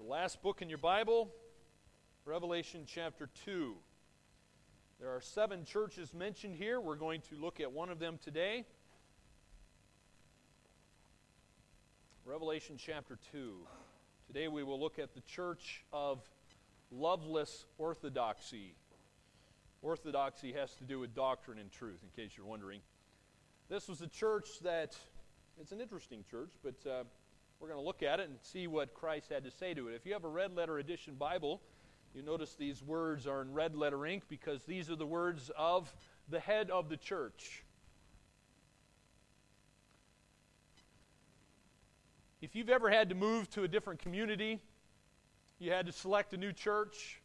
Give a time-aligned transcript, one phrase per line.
[0.00, 1.30] the last book in your Bible,
[2.24, 3.74] Revelation chapter 2.
[4.98, 6.80] There are seven churches mentioned here.
[6.80, 8.64] We're going to look at one of them today.
[12.24, 13.56] Revelation chapter 2.
[14.26, 16.22] Today we will look at the church of
[16.90, 18.74] loveless orthodoxy.
[19.82, 22.80] Orthodoxy has to do with doctrine and truth, in case you're wondering.
[23.68, 24.96] This was a church that,
[25.60, 27.04] it's an interesting church, but uh,
[27.60, 29.94] we're going to look at it and see what Christ had to say to it.
[29.94, 31.60] If you have a red letter edition Bible,
[32.14, 35.94] you notice these words are in red letter ink because these are the words of
[36.30, 37.62] the head of the church.
[42.40, 44.58] If you've ever had to move to a different community,
[45.58, 47.20] you had to select a new church,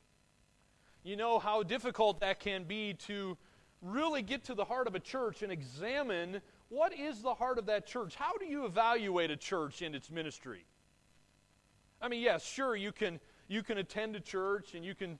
[1.03, 3.37] you know how difficult that can be to
[3.81, 7.67] really get to the heart of a church and examine what is the heart of
[7.67, 8.15] that church?
[8.15, 10.65] How do you evaluate a church and its ministry?
[12.01, 15.19] I mean, yes, sure, you can, you can attend a church and you can,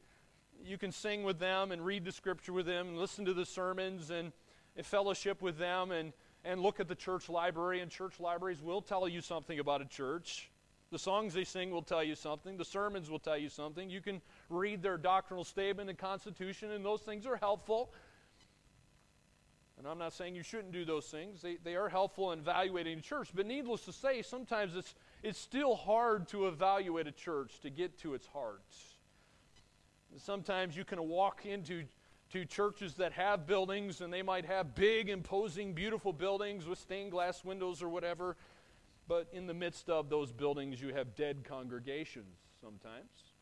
[0.64, 3.46] you can sing with them and read the scripture with them and listen to the
[3.46, 4.32] sermons and,
[4.76, 7.82] and fellowship with them and, and look at the church library.
[7.82, 10.50] And church libraries will tell you something about a church.
[10.92, 12.58] The songs they sing will tell you something.
[12.58, 13.90] The sermons will tell you something.
[13.90, 17.92] You can read their doctrinal statement and constitution, and those things are helpful.
[19.78, 21.42] And I'm not saying you shouldn't do those things.
[21.42, 23.30] They, they are helpful in evaluating a church.
[23.36, 27.98] But needless to say, sometimes it's, it's still hard to evaluate a church to get
[28.00, 28.64] to its heart.
[30.18, 31.84] Sometimes you can walk into
[32.32, 37.12] to churches that have buildings and they might have big, imposing, beautiful buildings with stained
[37.12, 38.36] glass windows or whatever.
[39.08, 43.34] But in the midst of those buildings, you have dead congregations sometimes.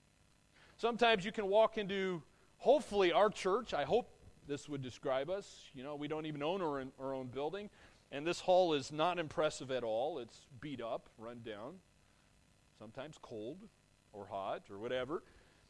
[0.78, 2.22] Sometimes you can walk into,
[2.58, 3.74] hopefully, our church.
[3.74, 4.10] I hope
[4.48, 5.70] this would describe us.
[5.74, 7.70] You know, we don't even own our, our own building.
[8.12, 10.20] And this hall is not impressive at all.
[10.20, 11.76] It's beat up, run down,
[12.78, 13.58] sometimes cold
[14.12, 15.24] or hot or whatever.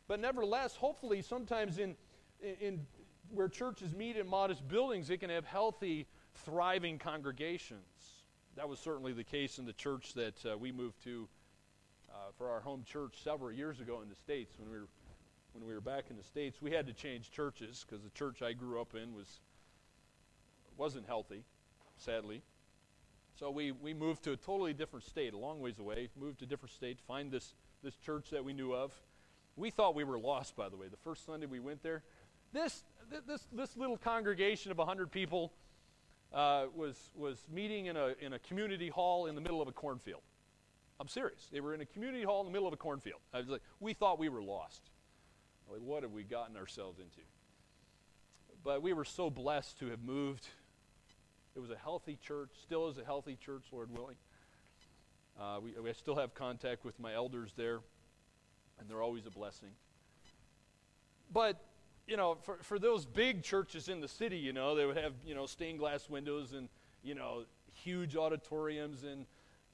[0.08, 1.96] But nevertheless, hopefully, sometimes in,
[2.42, 2.86] in
[3.34, 6.06] where churches meet in modest buildings, they can have healthy,
[6.46, 7.80] thriving congregations.
[8.56, 11.28] That was certainly the case in the church that uh, we moved to
[12.10, 14.90] uh, for our home church several years ago in the States when we were
[15.54, 18.42] when we were back in the states, we had to change churches because the church
[18.42, 19.40] I grew up in was
[20.78, 21.44] wasn't healthy,
[21.98, 22.42] sadly.
[23.40, 26.46] So we, we moved to a totally different state, a long ways away, moved to
[26.46, 27.54] a different state find this,
[27.84, 28.92] this church that we knew of.
[29.56, 30.88] We thought we were lost, by the way.
[30.88, 32.04] The first Sunday we went there,
[32.54, 32.84] this,
[33.28, 35.52] this, this little congregation of 100 people
[36.34, 39.72] uh, was, was meeting in a, in a community hall in the middle of a
[39.72, 40.22] cornfield.
[41.00, 41.48] I'm serious.
[41.52, 43.20] They were in a community hall in the middle of a cornfield.
[43.34, 44.92] I was like, we thought we were lost.
[45.72, 47.22] Like, what have we gotten ourselves into?
[48.64, 50.48] But we were so blessed to have moved.
[51.56, 54.16] It was a healthy church, still is a healthy church, Lord willing.
[55.40, 57.80] Uh, we, we still have contact with my elders there,
[58.80, 59.70] and they're always a blessing.
[61.32, 61.60] But,
[62.08, 65.14] you know, for, for those big churches in the city, you know, they would have,
[65.26, 66.70] you know, stained glass windows and,
[67.04, 69.26] you know, huge auditoriums and,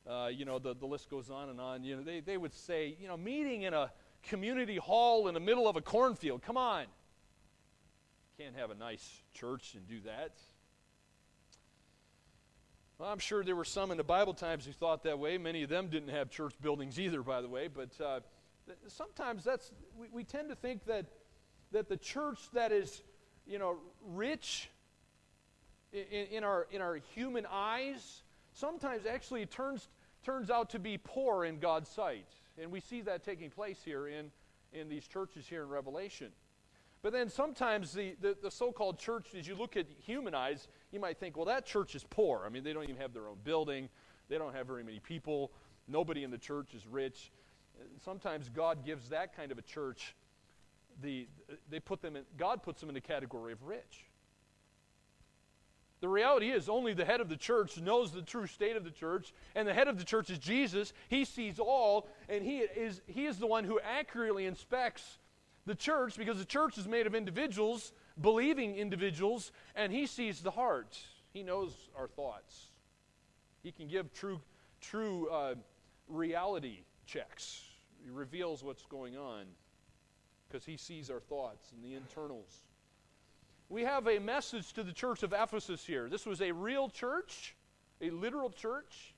[0.10, 1.84] uh, you know, the, the list goes on and on.
[1.84, 3.92] You know, they, they would say, you know, meeting in a
[4.24, 6.41] community hall in the middle of a cornfield.
[6.41, 6.85] Come on.
[8.38, 10.31] Can't have a nice church and do that.
[12.97, 15.38] Well, I'm sure there were some in the Bible times who thought that way.
[15.38, 17.69] Many of them didn't have church buildings either, by the way.
[17.69, 18.19] But uh,
[18.88, 21.06] sometimes that's we, we tend to think that
[21.72, 23.02] that the church that is,
[23.47, 24.69] you know, rich
[25.94, 29.88] in, in our in our human eyes sometimes actually turns
[30.25, 32.28] turns out to be poor in God's sight.
[32.62, 34.31] And we see that taking place here in,
[34.74, 36.31] in these churches here in Revelation.
[37.02, 40.68] But then sometimes the, the, the so called church, as you look at human eyes,
[40.92, 42.44] you might think, well, that church is poor.
[42.46, 43.88] I mean, they don't even have their own building,
[44.28, 45.52] they don't have very many people,
[45.88, 47.31] nobody in the church is rich.
[48.03, 50.16] Sometimes God gives that kind of a church
[51.02, 51.28] the
[51.70, 54.06] they put them in God puts them in the category of rich.
[56.02, 58.92] The reality is, only the head of the church knows the true state of the
[58.92, 60.94] church, and the head of the church is Jesus.
[61.10, 65.20] He sees all, and he is, he is the one who accurately inspects
[65.66, 67.91] the church because the church is made of individuals,
[68.22, 70.97] believing individuals, and he sees the heart.
[71.34, 72.68] He knows our thoughts.
[73.62, 74.40] He can give true,
[74.79, 75.56] true uh,
[76.08, 77.62] reality checks.
[78.02, 79.46] He reveals what's going on
[80.47, 82.64] because he sees our thoughts and the internals
[83.70, 86.10] we have a message to the church of Ephesus here.
[86.10, 87.56] This was a real church,
[88.02, 89.14] a literal church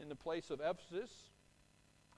[0.00, 1.10] in the place of Ephesus.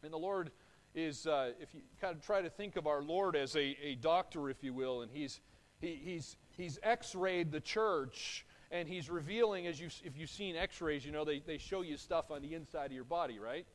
[0.04, 0.52] And the Lord
[0.94, 3.96] is, uh, if you kind of try to think of our Lord as a, a
[3.96, 5.40] doctor, if you will, and he's,
[5.80, 10.54] he, he's, he's x rayed the church and he's revealing, as you, if you've seen
[10.54, 13.40] x rays, you know, they, they show you stuff on the inside of your body,
[13.40, 13.66] right?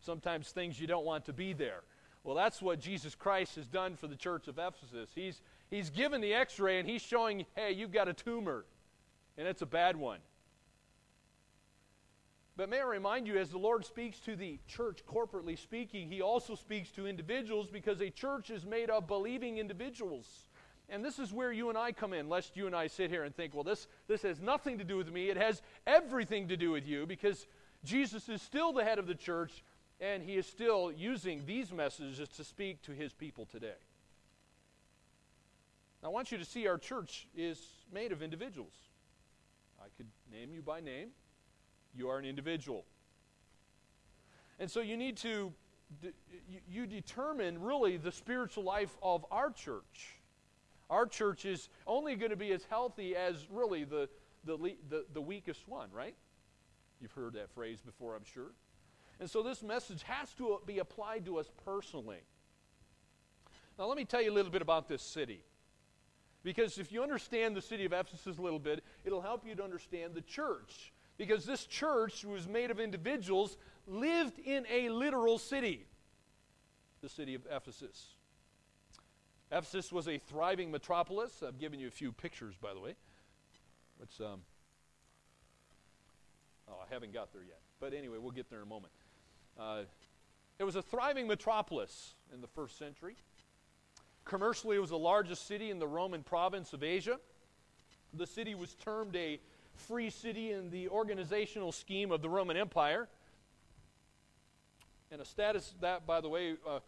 [0.00, 1.82] Sometimes things you don't want to be there.
[2.24, 5.10] Well, that's what Jesus Christ has done for the church of Ephesus.
[5.14, 8.64] He's, he's given the x ray and he's showing, hey, you've got a tumor,
[9.36, 10.20] and it's a bad one.
[12.56, 16.22] But may I remind you, as the Lord speaks to the church corporately speaking, He
[16.22, 20.26] also speaks to individuals because a church is made of believing individuals.
[20.88, 23.24] And this is where you and I come in, lest you and I sit here
[23.24, 25.30] and think, well, this, this has nothing to do with me.
[25.30, 27.46] It has everything to do with you because
[27.84, 29.64] Jesus is still the head of the church
[30.00, 33.74] and He is still using these messages to speak to His people today.
[36.04, 37.60] I want you to see our church is
[37.92, 38.74] made of individuals.
[39.80, 41.08] I could name you by name.
[41.94, 42.84] You are an individual.
[44.58, 45.52] And so you need to,
[46.68, 50.18] you determine really the spiritual life of our church.
[50.90, 54.08] Our church is only going to be as healthy as really the,
[54.44, 56.14] the, the, the weakest one, right?
[57.00, 58.52] You've heard that phrase before, I'm sure.
[59.20, 62.20] And so this message has to be applied to us personally.
[63.78, 65.42] Now, let me tell you a little bit about this city.
[66.44, 69.64] Because if you understand the city of Ephesus a little bit, it'll help you to
[69.64, 73.56] understand the church because this church was made of individuals
[73.86, 75.86] lived in a literal city,
[77.00, 78.08] the city of Ephesus.
[79.50, 81.42] Ephesus was a thriving metropolis.
[81.46, 82.94] I've given you a few pictures, by the way.
[84.02, 84.40] It's, um,
[86.68, 87.60] oh, I haven't got there yet.
[87.80, 88.92] But anyway, we'll get there in a moment.
[89.58, 89.82] Uh,
[90.58, 93.16] it was a thriving metropolis in the first century.
[94.24, 97.18] Commercially, it was the largest city in the Roman province of Asia.
[98.14, 99.40] The city was termed a
[99.74, 103.08] free city in the organizational scheme of the Roman Empire.
[105.10, 106.80] And a status that, by the way, uh,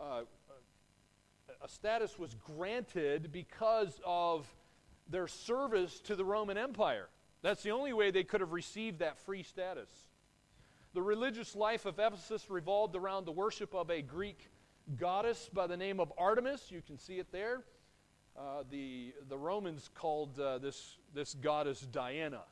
[0.00, 0.22] uh,
[1.62, 4.46] a status was granted because of
[5.08, 7.08] their service to the Roman Empire.
[7.42, 9.88] That's the only way they could have received that free status.
[10.92, 14.48] The religious life of Ephesus revolved around the worship of a Greek
[14.96, 16.70] goddess by the name of Artemis.
[16.70, 17.62] You can see it there.
[18.38, 22.42] Uh, the, the Romans called uh, this, this goddess Diana.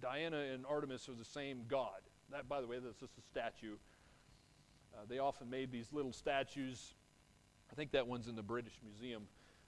[0.00, 2.00] Diana and Artemis are the same god.
[2.30, 3.74] That, by the way, that's just a statue.
[4.94, 6.94] Uh, they often made these little statues.
[7.70, 9.22] I think that one's in the British Museum.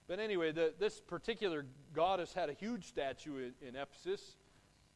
[0.07, 4.35] But anyway, the, this particular goddess had a huge statue in, in Ephesus,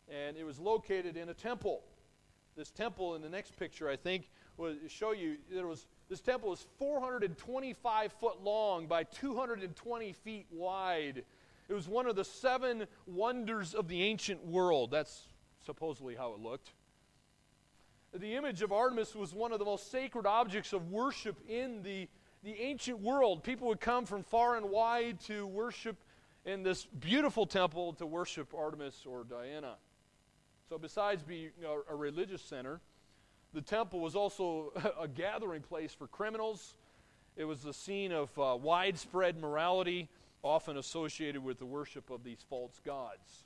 [0.10, 1.82] and it was located in a temple.
[2.56, 6.54] This temple in the next picture, I think, will show you it was this temple
[6.54, 11.24] is 425 foot long by 220 feet wide.
[11.68, 14.92] It was one of the seven wonders of the ancient world.
[14.92, 15.28] That's
[15.66, 16.72] supposedly how it looked.
[18.14, 22.08] The image of Artemis was one of the most sacred objects of worship in the,
[22.42, 23.44] the ancient world.
[23.44, 25.98] People would come from far and wide to worship
[26.46, 29.76] in this beautiful temple to worship Artemis or Diana.
[30.70, 32.80] So, besides being a, a religious center,
[33.58, 34.72] the temple was also
[35.02, 36.76] a gathering place for criminals.
[37.36, 40.10] It was the scene of uh, widespread morality,
[40.44, 43.46] often associated with the worship of these false gods.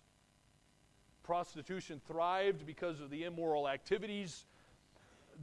[1.24, 4.44] Prostitution thrived because of the immoral activities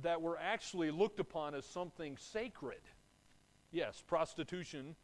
[0.03, 2.82] that were actually looked upon as something sacred.
[3.73, 4.97] Yes, prostitution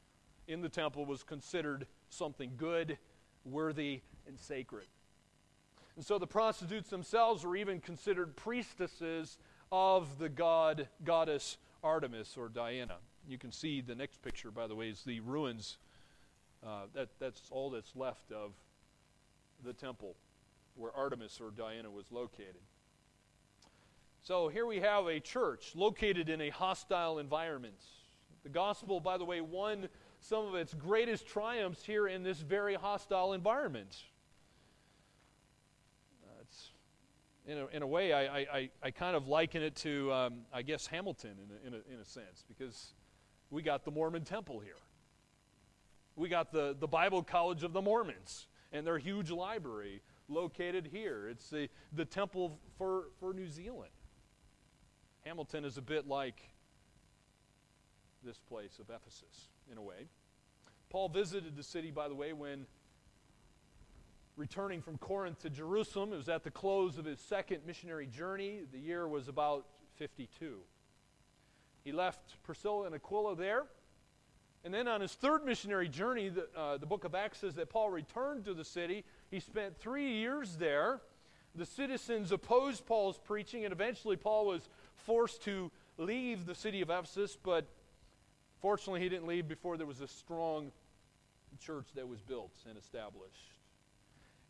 [0.47, 2.99] in the temple was considered something good,
[3.47, 4.89] worthy, and sacred.
[5.97, 9.39] And so the prostitutes themselves were even considered priestesses
[9.75, 12.99] of the god, goddess Artemis or Diana.
[13.29, 15.79] You can see the next picture, by the way, is the ruins.
[16.65, 18.53] Uh, that, that's all that's left of
[19.65, 20.15] the temple
[20.77, 22.63] where Artemis or Diana was located.
[24.22, 27.82] So here we have a church located in a hostile environment.
[28.44, 29.89] The gospel, by the way, won
[30.20, 34.05] some of its greatest triumphs here in this very hostile environment.
[37.46, 40.63] In a, in a way, I, I, I kind of liken it to, um, I
[40.63, 42.94] guess, Hamilton in a, in, a, in a sense, because
[43.51, 44.79] we got the Mormon temple here.
[46.17, 51.29] We got the, the Bible College of the Mormons and their huge library located here.
[51.29, 53.91] It's the, the temple for, for New Zealand.
[55.24, 56.41] Hamilton is a bit like
[58.22, 60.08] this place of Ephesus, in a way.
[60.89, 62.67] Paul visited the city, by the way, when
[64.36, 66.12] returning from Corinth to Jerusalem.
[66.12, 68.60] It was at the close of his second missionary journey.
[68.72, 70.58] The year was about 52.
[71.84, 73.64] He left Priscilla and Aquila there.
[74.64, 77.69] And then on his third missionary journey, the, uh, the book of Acts says that
[77.69, 79.05] Paul returned to the city.
[79.31, 81.03] He spent three years there.
[81.55, 86.91] The citizens opposed Paul's preaching, and eventually Paul was forced to leave the city of
[86.91, 87.69] Ephesus, but
[88.60, 90.72] fortunately he didn't leave before there was a strong
[91.60, 93.54] church that was built and established.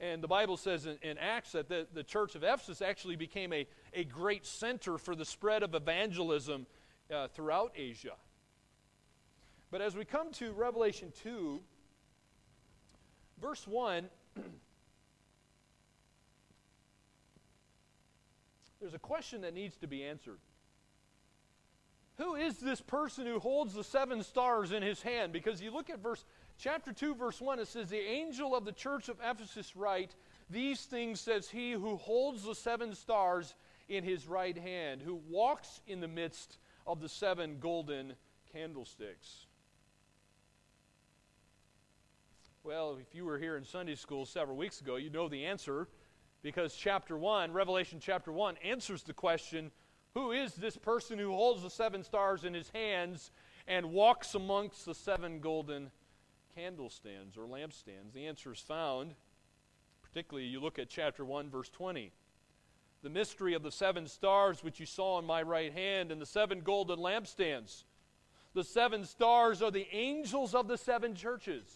[0.01, 3.53] And the Bible says in, in Acts that the, the church of Ephesus actually became
[3.53, 6.67] a, a great center for the spread of evangelism
[7.13, 8.15] uh, throughout Asia.
[9.71, 11.61] But as we come to Revelation 2,
[13.41, 14.09] verse 1,
[18.81, 20.39] there's a question that needs to be answered.
[22.19, 25.33] Who is this person who holds the seven stars in his hand?
[25.33, 26.25] Because you look at verse
[26.59, 30.15] chapter 2 verse 1 it says the angel of the church of Ephesus write
[30.51, 33.55] these things says he who holds the seven stars
[33.89, 38.15] in his right hand who walks in the midst of the seven golden
[38.53, 39.47] candlesticks.
[42.63, 45.89] Well, if you were here in Sunday school several weeks ago, you know the answer
[46.43, 49.71] because chapter 1, Revelation chapter 1, answers the question
[50.15, 53.31] who is this person who holds the seven stars in his hands
[53.67, 55.91] and walks amongst the seven golden
[56.57, 58.13] candlestands or lampstands?
[58.13, 59.15] The answer is found,
[60.03, 62.13] particularly you look at chapter 1, verse 20.
[63.03, 66.27] The mystery of the seven stars which you saw in my right hand and the
[66.27, 67.85] seven golden lampstands.
[68.55, 71.67] The seven stars are the angels of the seven churches.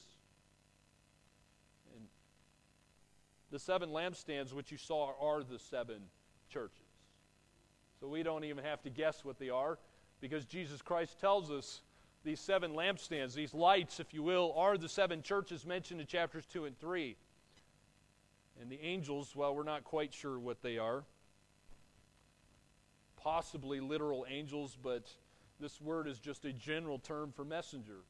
[1.94, 2.06] And
[3.50, 6.02] The seven lampstands which you saw are the seven
[6.48, 6.78] churches.
[8.00, 9.78] So we don't even have to guess what they are
[10.20, 11.82] because Jesus Christ tells us
[12.28, 16.44] these seven lampstands, these lights, if you will, are the seven churches mentioned in chapters
[16.44, 17.16] 2 and 3.
[18.60, 21.04] And the angels, well, we're not quite sure what they are.
[23.16, 25.10] Possibly literal angels, but
[25.58, 28.00] this word is just a general term for messenger.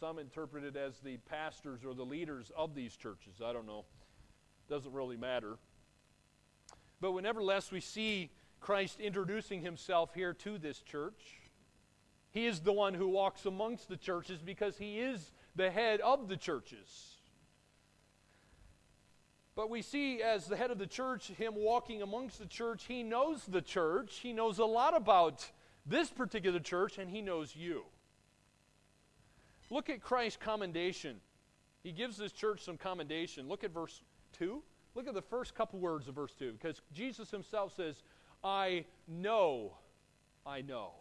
[0.00, 3.40] Some interpret it as the pastors or the leaders of these churches.
[3.44, 3.84] I don't know.
[4.68, 5.56] Doesn't really matter.
[7.00, 11.39] But nevertheless, we see Christ introducing himself here to this church.
[12.32, 16.28] He is the one who walks amongst the churches because he is the head of
[16.28, 17.16] the churches.
[19.56, 23.02] But we see as the head of the church, him walking amongst the church, he
[23.02, 24.20] knows the church.
[24.22, 25.50] He knows a lot about
[25.84, 27.82] this particular church, and he knows you.
[29.68, 31.20] Look at Christ's commendation.
[31.82, 33.48] He gives this church some commendation.
[33.48, 34.02] Look at verse
[34.38, 34.62] 2.
[34.94, 38.02] Look at the first couple words of verse 2 because Jesus himself says,
[38.42, 39.74] I know,
[40.46, 40.92] I know.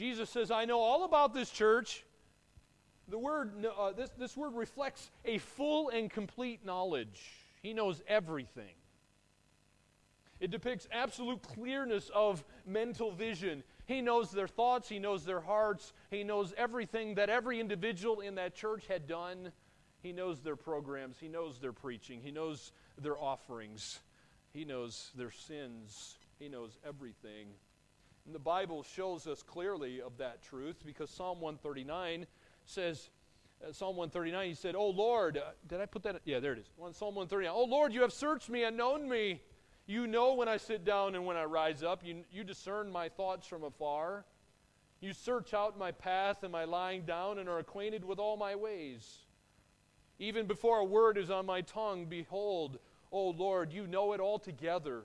[0.00, 2.06] Jesus says, I know all about this church.
[3.08, 7.20] The word, uh, this, this word reflects a full and complete knowledge.
[7.60, 8.72] He knows everything.
[10.40, 13.62] It depicts absolute clearness of mental vision.
[13.84, 18.36] He knows their thoughts, he knows their hearts, he knows everything that every individual in
[18.36, 19.52] that church had done
[20.02, 21.18] he knows their programs.
[21.20, 22.20] He knows their preaching.
[22.22, 24.00] He knows their offerings.
[24.52, 26.16] He knows their sins.
[26.38, 27.48] He knows everything.
[28.26, 32.26] And the Bible shows us clearly of that truth because Psalm 139
[32.64, 33.10] says,
[33.62, 36.20] uh, Psalm 139, he said, Oh Lord, uh, did I put that?
[36.24, 36.66] Yeah, there it is.
[36.96, 37.52] Psalm 139.
[37.54, 39.40] Oh Lord, you have searched me and known me.
[39.86, 42.04] You know when I sit down and when I rise up.
[42.04, 44.24] You, you discern my thoughts from afar.
[45.00, 48.54] You search out my path and my lying down and are acquainted with all my
[48.54, 49.18] ways.
[50.18, 52.78] Even before a word is on my tongue, behold,
[53.10, 55.04] O Lord, you know it altogether.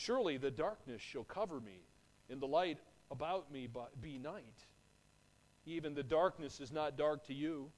[0.00, 1.82] Surely the darkness shall cover me,
[2.30, 2.78] and the light
[3.10, 3.68] about me
[4.00, 4.64] be night.
[5.66, 7.70] Even the darkness is not dark to you.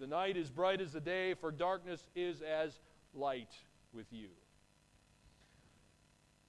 [0.00, 2.80] The night is bright as the day, for darkness is as
[3.12, 3.52] light
[3.92, 4.28] with you.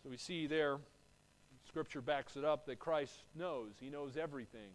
[0.02, 0.78] So we see there,
[1.68, 3.74] Scripture backs it up, that Christ knows.
[3.82, 4.70] He knows everything.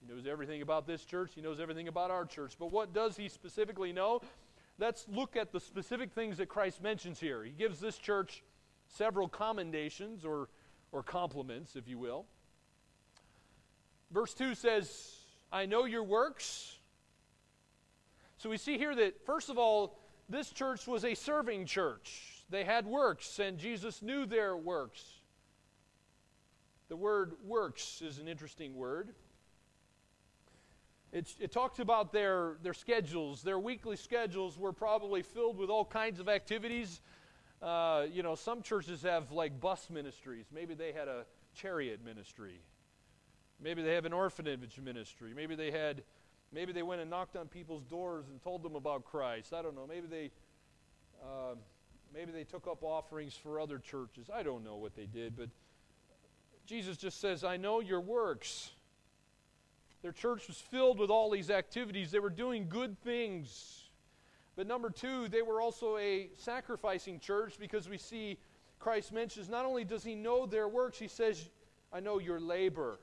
[0.00, 1.30] He knows everything about this church.
[1.36, 2.56] He knows everything about our church.
[2.58, 4.20] But what does he specifically know?
[4.80, 7.44] Let's look at the specific things that Christ mentions here.
[7.44, 8.42] He gives this church
[8.88, 10.48] several commendations or,
[10.92, 12.26] or compliments, if you will.
[14.10, 15.16] Verse 2 says,
[15.52, 16.76] I know your works.
[18.38, 22.44] So we see here that, first of all, this church was a serving church.
[22.50, 25.02] They had works, and Jesus knew their works.
[26.88, 29.14] The word works is an interesting word.
[31.12, 33.42] It, it talks about their, their schedules.
[33.42, 37.00] Their weekly schedules were probably filled with all kinds of activities.
[37.60, 40.46] Uh, you know, some churches have like bus ministries.
[40.54, 41.24] Maybe they had a
[41.54, 42.60] chariot ministry.
[43.60, 45.32] Maybe they have an orphanage ministry.
[45.34, 46.02] Maybe they had,
[46.52, 49.52] maybe they went and knocked on people's doors and told them about Christ.
[49.52, 49.86] I don't know.
[49.88, 50.30] Maybe they,
[51.20, 51.56] uh,
[52.14, 54.30] maybe they took up offerings for other churches.
[54.32, 55.48] I don't know what they did, but
[56.66, 58.70] Jesus just says, "I know your works."
[60.02, 62.12] Their church was filled with all these activities.
[62.12, 63.87] They were doing good things.
[64.58, 68.38] But number two, they were also a sacrificing church because we see
[68.80, 71.48] Christ mentions not only does he know their works, he says,
[71.92, 72.98] I know your labor.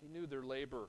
[0.00, 0.88] He knew their labor.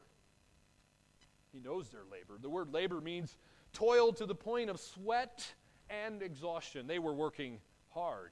[1.53, 2.39] He knows their labor.
[2.41, 3.37] The word labor means
[3.73, 5.53] toil to the point of sweat
[5.91, 6.87] and exhaustion.
[6.87, 7.59] They were working
[7.93, 8.31] hard.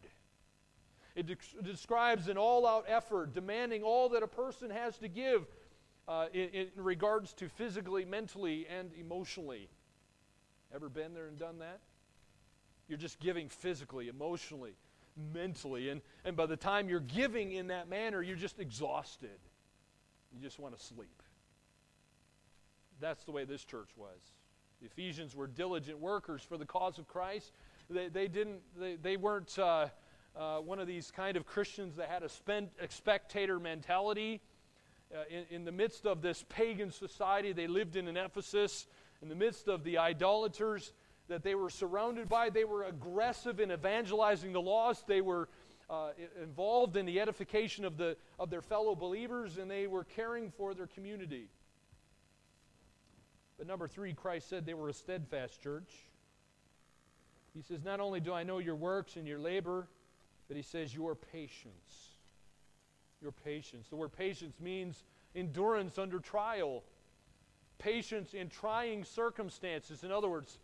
[1.16, 5.46] It de- describes an all out effort, demanding all that a person has to give
[6.08, 9.70] uh, in, in regards to physically, mentally, and emotionally.
[10.74, 11.80] Ever been there and done that?
[12.88, 14.74] You're just giving physically, emotionally,
[15.34, 19.40] mentally, and, and by the time you're giving in that manner, you're just exhausted.
[20.34, 21.22] You just want to sleep.
[23.00, 24.20] That's the way this church was.
[24.82, 27.52] The Ephesians were diligent workers for the cause of Christ.
[27.90, 29.88] They, they, didn't, they, they weren't uh,
[30.36, 34.42] uh, one of these kind of Christians that had a, spend, a spectator mentality.
[35.14, 38.88] Uh, in, in the midst of this pagan society they lived in in Ephesus,
[39.22, 40.94] in the midst of the idolaters
[41.28, 45.08] that they were surrounded by, they were aggressive in evangelizing the lost.
[45.08, 45.50] They were
[45.90, 46.10] uh,
[46.42, 50.74] involved in the edification of, the, of their fellow believers, and they were caring for
[50.74, 51.48] their community.
[53.58, 55.92] But number three, Christ said they were a steadfast church.
[57.54, 59.88] He says, Not only do I know your works and your labor,
[60.48, 62.12] but he says, Your patience
[63.22, 63.88] your patience.
[63.90, 65.04] The word patience means
[65.36, 66.84] endurance under trial,
[67.82, 70.04] patience in trying circumstances.
[70.04, 70.60] In other words,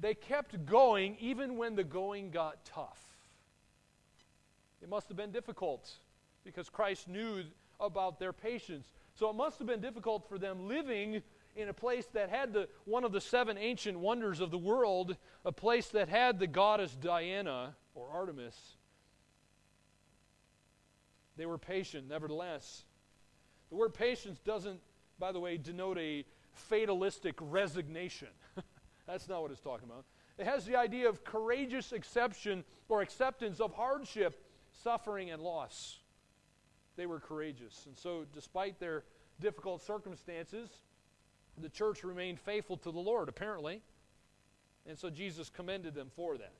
[0.00, 3.00] they kept going even when the going got tough.
[4.82, 5.90] It must have been difficult
[6.44, 7.42] because Christ knew
[7.80, 8.92] about their patience.
[9.14, 11.22] So it must have been difficult for them living
[11.56, 15.16] in a place that had the, one of the seven ancient wonders of the world,
[15.44, 18.76] a place that had the goddess Diana or Artemis
[21.36, 22.84] they were patient, nevertheless.
[23.70, 24.80] The word patience doesn't,
[25.18, 28.28] by the way, denote a fatalistic resignation.
[29.06, 30.04] That's not what it's talking about.
[30.38, 34.44] It has the idea of courageous exception or acceptance of hardship,
[34.82, 35.98] suffering, and loss.
[36.96, 37.86] They were courageous.
[37.86, 39.04] And so, despite their
[39.40, 40.68] difficult circumstances,
[41.58, 43.80] the church remained faithful to the Lord, apparently.
[44.86, 46.52] And so, Jesus commended them for that.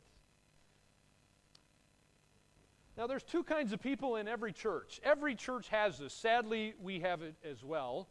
[2.96, 5.00] Now, there's two kinds of people in every church.
[5.02, 6.14] Every church has this.
[6.14, 8.08] Sadly, we have it as well.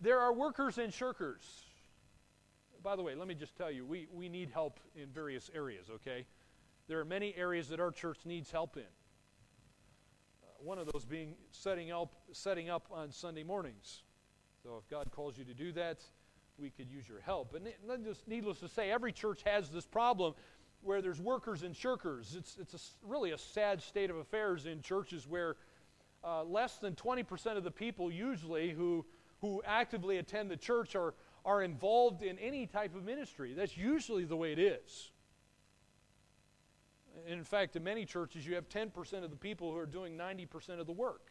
[0.00, 1.42] There are workers and shirkers.
[2.82, 5.86] By the way, let me just tell you, we, we need help in various areas,
[5.90, 6.24] okay?
[6.86, 8.82] There are many areas that our church needs help in.
[8.82, 14.02] Uh, one of those being setting up, setting up on Sunday mornings.
[14.62, 16.02] So if God calls you to do that,
[16.58, 17.54] we could use your help.
[17.54, 17.68] And
[18.26, 20.34] needless to say, every church has this problem
[20.82, 22.36] where there's workers and shirkers.
[22.36, 25.56] It's, it's a, really a sad state of affairs in churches where
[26.24, 29.04] uh, less than 20% of the people usually who,
[29.40, 33.54] who actively attend the church are, are involved in any type of ministry.
[33.54, 35.10] That's usually the way it is.
[37.26, 40.80] In fact, in many churches, you have 10% of the people who are doing 90%
[40.80, 41.30] of the work.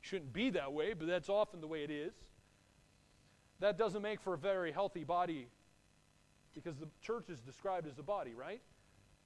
[0.00, 2.14] Shouldn't be that way, but that's often the way it is.
[3.60, 5.48] That doesn't make for a very healthy body
[6.54, 8.62] because the church is described as a body, right?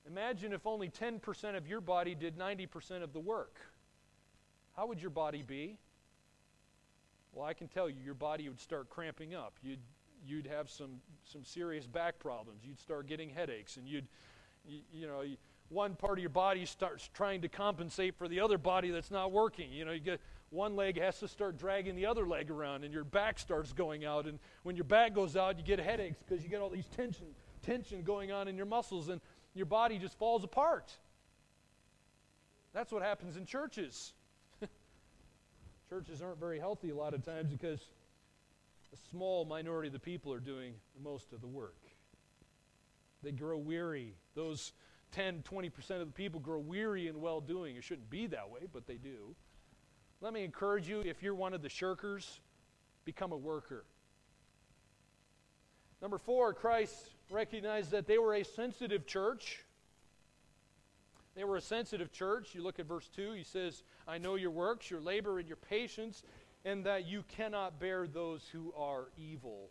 [0.07, 3.59] Imagine if only 10% of your body did 90% of the work.
[4.77, 5.79] How would your body be?
[7.35, 9.55] Well, I can tell you, your body would start cramping up.
[9.61, 9.81] You'd,
[10.25, 12.61] you'd have some, some serious back problems.
[12.64, 14.07] You'd start getting headaches, and you'd,
[14.64, 15.25] you, you know,
[15.68, 19.33] one part of your body starts trying to compensate for the other body that's not
[19.33, 19.73] working.
[19.73, 20.20] You know, you get
[20.51, 24.05] one leg has to start dragging the other leg around, and your back starts going
[24.05, 24.27] out.
[24.27, 27.27] And when your back goes out, you get headaches because you get all these tension,
[27.62, 29.20] tension going on in your muscles, and
[29.55, 30.92] your body just falls apart.
[32.73, 34.12] That's what happens in churches.
[35.88, 37.81] Churches aren't very healthy a lot of times because
[38.92, 41.77] a small minority of the people are doing most of the work.
[43.23, 44.14] They grow weary.
[44.35, 44.73] Those
[45.12, 47.77] 10, 20% of the people grow weary in well doing.
[47.77, 49.35] It shouldn't be that way, but they do.
[50.20, 52.38] Let me encourage you if you're one of the shirkers,
[53.05, 53.85] become a worker.
[56.01, 56.94] Number four, Christ
[57.31, 59.63] recognized that they were a sensitive church.
[61.35, 62.55] They were a sensitive church.
[62.55, 65.57] You look at verse 2, he says, I know your works, your labor, and your
[65.57, 66.23] patience,
[66.64, 69.70] and that you cannot bear those who are evil.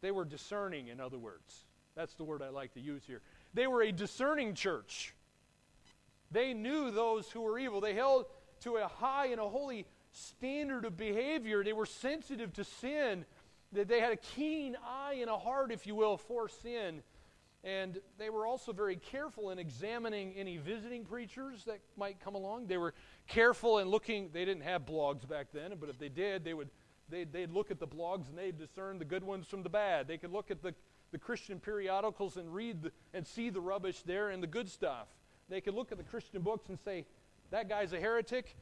[0.00, 1.64] They were discerning, in other words.
[1.96, 3.20] That's the word I like to use here.
[3.52, 5.14] They were a discerning church.
[6.30, 7.80] They knew those who were evil.
[7.80, 8.26] They held
[8.60, 11.64] to a high and a holy standard of behavior.
[11.64, 13.24] They were sensitive to sin.
[13.72, 17.02] That they had a keen eye and a heart, if you will, for sin.
[17.62, 22.68] And they were also very careful in examining any visiting preachers that might come along.
[22.68, 22.94] They were
[23.26, 26.70] careful in looking, they didn't have blogs back then, but if they did, they would,
[27.10, 30.08] they'd, they'd look at the blogs and they'd discern the good ones from the bad.
[30.08, 30.74] They could look at the,
[31.12, 35.08] the Christian periodicals and read the, and see the rubbish there and the good stuff.
[35.50, 37.04] They could look at the Christian books and say,
[37.50, 38.56] that guy's a heretic.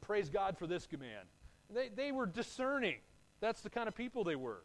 [0.00, 1.24] Praise God for this man.
[1.72, 2.98] They, they were discerning.
[3.40, 4.62] That's the kind of people they were.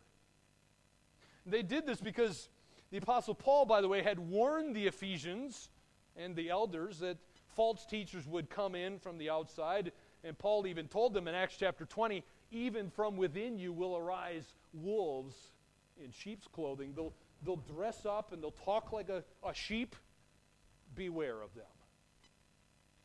[1.45, 2.49] They did this because
[2.91, 5.69] the Apostle Paul, by the way, had warned the Ephesians
[6.15, 7.17] and the elders that
[7.56, 9.91] false teachers would come in from the outside.
[10.23, 14.56] And Paul even told them in Acts chapter 20 even from within you will arise
[14.73, 15.36] wolves
[16.04, 16.93] in sheep's clothing.
[16.95, 19.95] They'll, they'll dress up and they'll talk like a, a sheep.
[20.95, 21.65] Beware of them.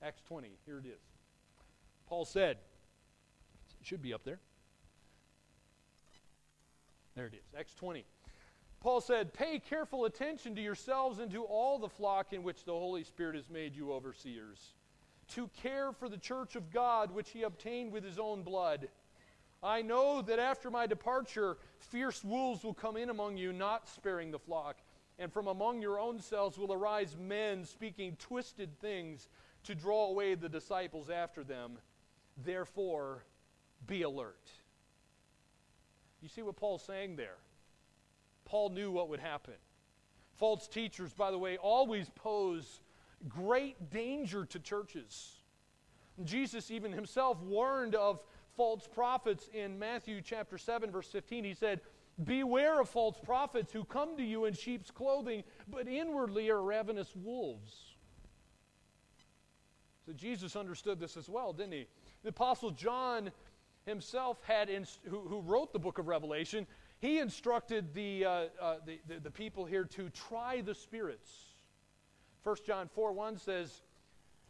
[0.02, 1.00] Acts 20, here it is.
[2.06, 2.56] Paul said,
[3.80, 4.40] it should be up there.
[7.14, 8.04] There it is, Acts 20.
[8.84, 12.72] Paul said, Pay careful attention to yourselves and to all the flock in which the
[12.72, 14.74] Holy Spirit has made you overseers,
[15.28, 18.88] to care for the church of God which he obtained with his own blood.
[19.62, 24.30] I know that after my departure, fierce wolves will come in among you, not sparing
[24.30, 24.76] the flock.
[25.18, 29.30] And from among your own selves will arise men speaking twisted things
[29.62, 31.78] to draw away the disciples after them.
[32.44, 33.24] Therefore,
[33.86, 34.50] be alert.
[36.20, 37.38] You see what Paul's saying there?
[38.44, 39.54] Paul knew what would happen.
[40.34, 42.80] False teachers, by the way, always pose
[43.28, 45.40] great danger to churches.
[46.24, 48.22] Jesus, even himself, warned of
[48.56, 51.44] false prophets in Matthew chapter 7, verse 15.
[51.44, 51.80] He said,
[52.22, 57.12] Beware of false prophets who come to you in sheep's clothing, but inwardly are ravenous
[57.16, 57.94] wolves.
[60.06, 61.86] So Jesus understood this as well, didn't he?
[62.22, 63.32] The Apostle John
[63.84, 66.66] himself had, who, who wrote the book of Revelation,
[67.04, 71.30] he instructed the, uh, uh, the, the, the, people here to try the spirits.
[72.44, 73.82] 1 John 4 1 says,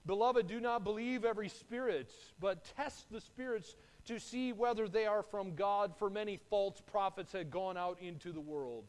[0.06, 5.24] Beloved, do not believe every spirit, but test the spirits to see whether they are
[5.24, 8.84] from God, for many false prophets had gone out into the world.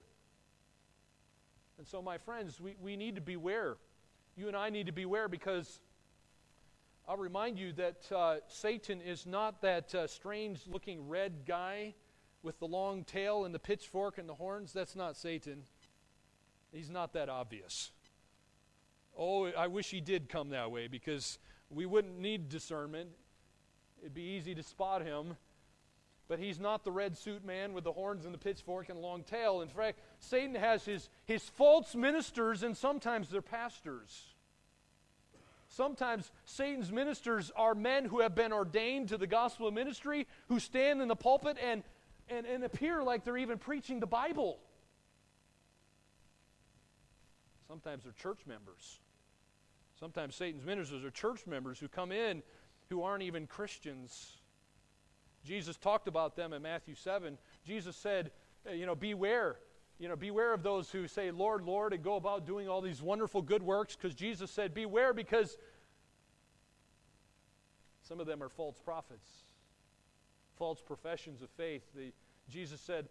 [1.80, 3.78] And so, my friends, we, we need to beware.
[4.36, 5.80] You and I need to beware because
[7.08, 11.96] I'll remind you that uh, Satan is not that uh, strange looking red guy
[12.46, 15.64] with the long tail and the pitchfork and the horns, that's not Satan.
[16.72, 17.92] He's not that obvious.
[19.18, 23.10] Oh, I wish he did come that way because we wouldn't need discernment.
[24.00, 25.38] It'd be easy to spot him.
[26.28, 29.24] But he's not the red suit man with the horns and the pitchfork and long
[29.24, 29.62] tail.
[29.62, 34.36] In fact, Satan has his, his false ministers and sometimes they're pastors.
[35.68, 41.02] Sometimes Satan's ministers are men who have been ordained to the gospel ministry, who stand
[41.02, 41.84] in the pulpit and
[42.30, 44.60] and, and appear like they're even preaching the Bible.
[47.68, 49.00] Sometimes they're church members.
[50.00, 52.44] Sometimes Satan's ministers are church members who come in
[52.90, 54.38] who aren't even Christians.
[55.44, 57.38] Jesus talked about them in Matthew 7.
[57.66, 58.32] Jesus said,
[58.68, 59.58] eh, you know, beware.
[59.98, 63.02] You know, beware of those who say, Lord, Lord, and go about doing all these
[63.02, 65.58] wonderful good works, because Jesus said, beware because
[68.02, 69.45] some of them are false prophets
[70.58, 71.84] false professions of faith.
[71.96, 72.12] The,
[72.50, 73.08] Jesus said,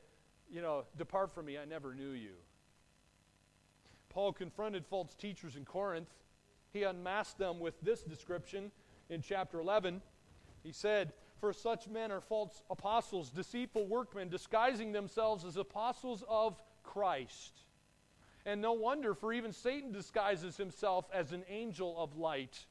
[0.51, 2.35] You know, depart from me, I never knew you.
[4.09, 6.11] Paul confronted false teachers in Corinth.
[6.73, 8.71] He unmasked them with this description
[9.11, 10.01] in chapter 11.
[10.63, 16.61] He said, For such men are false apostles, deceitful workmen, disguising themselves as apostles of
[16.83, 17.65] Christ.
[18.47, 22.67] And no wonder, for even Satan disguises himself as an angel of light.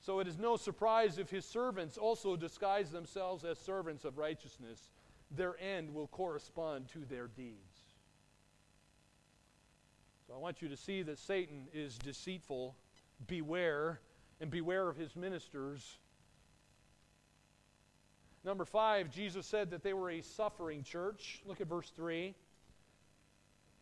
[0.00, 4.88] So it is no surprise if his servants also disguise themselves as servants of righteousness.
[5.30, 7.78] Their end will correspond to their deeds.
[10.26, 12.76] So I want you to see that Satan is deceitful.
[13.26, 14.00] Beware,
[14.40, 15.98] and beware of his ministers.
[18.44, 21.42] Number five, Jesus said that they were a suffering church.
[21.44, 22.34] Look at verse 3.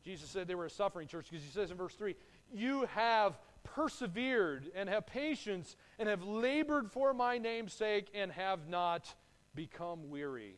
[0.04, 2.14] Jesus said they were a suffering church because he says in verse 3,
[2.54, 3.34] You have
[3.66, 9.14] persevered and have patience and have labored for my name's sake and have not
[9.54, 10.56] become weary.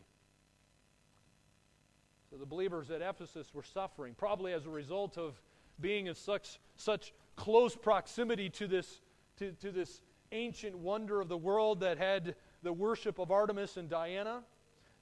[2.31, 5.41] So the believers at Ephesus were suffering, probably as a result of
[5.81, 9.01] being in such, such close proximity to this,
[9.39, 13.89] to, to this ancient wonder of the world that had the worship of Artemis and
[13.89, 14.43] Diana.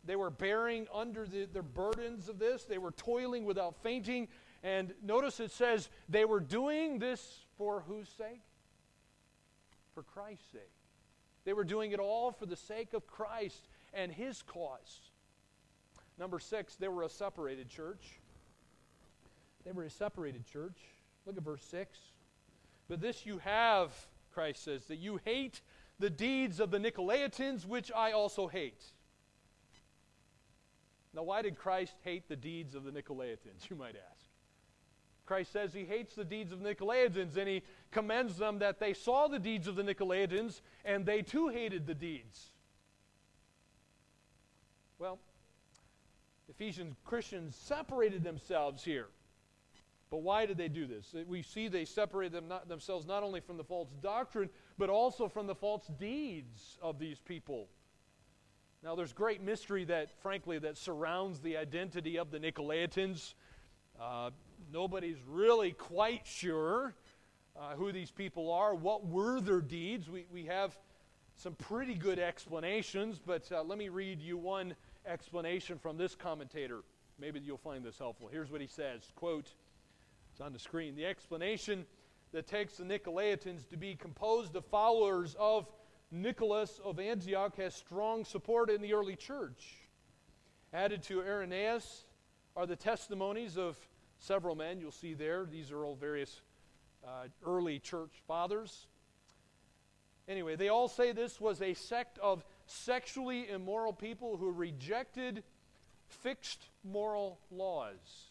[0.04, 2.64] They were bearing under the, their burdens of this.
[2.64, 4.28] They were toiling without fainting.
[4.66, 8.42] And notice it says they were doing this for whose sake?
[9.94, 10.72] For Christ's sake.
[11.44, 15.12] They were doing it all for the sake of Christ and his cause.
[16.18, 18.18] Number six, they were a separated church.
[19.64, 20.78] They were a separated church.
[21.26, 21.96] Look at verse 6.
[22.88, 23.92] But this you have,
[24.34, 25.60] Christ says, that you hate
[26.00, 28.82] the deeds of the Nicolaitans, which I also hate.
[31.14, 33.38] Now, why did Christ hate the deeds of the Nicolaitans,
[33.70, 34.15] you might ask?
[35.26, 39.26] Christ says he hates the deeds of Nicolaitans, and he commends them that they saw
[39.26, 42.52] the deeds of the Nicolaitans, and they too hated the deeds.
[44.98, 45.18] Well,
[46.48, 49.08] Ephesian Christians separated themselves here.
[50.08, 51.14] But why did they do this?
[51.26, 55.28] We see they separated them not, themselves not only from the false doctrine, but also
[55.28, 57.68] from the false deeds of these people.
[58.84, 63.34] Now, there's great mystery that, frankly, that surrounds the identity of the Nicolaitans.
[64.00, 64.30] Uh,
[64.72, 66.94] nobody's really quite sure
[67.58, 70.08] uh, who these people are, what were their deeds.
[70.08, 70.76] We, we have
[71.36, 74.74] some pretty good explanations, but uh, let me read you one
[75.06, 76.80] explanation from this commentator.
[77.18, 78.28] Maybe you'll find this helpful.
[78.30, 79.52] Here's what he says quote,
[80.32, 80.94] it's on the screen.
[80.96, 81.86] The explanation
[82.32, 85.66] that takes the Nicolaitans to be composed of followers of
[86.10, 89.88] Nicholas of Antioch has strong support in the early church.
[90.72, 92.04] Added to Irenaeus
[92.56, 93.76] are the testimonies of
[94.18, 95.44] several men you'll see there.
[95.44, 96.40] These are all various
[97.06, 98.86] uh, early church fathers.
[100.28, 105.44] Anyway, they all say this was a sect of sexually immoral people who rejected
[106.08, 108.30] fixed moral laws.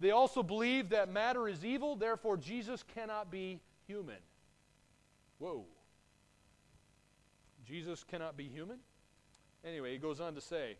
[0.00, 4.18] They also believe that matter is evil, therefore, Jesus cannot be human.
[5.38, 5.64] Whoa.
[7.64, 8.78] Jesus cannot be human?
[9.64, 10.76] Anyway, he goes on to say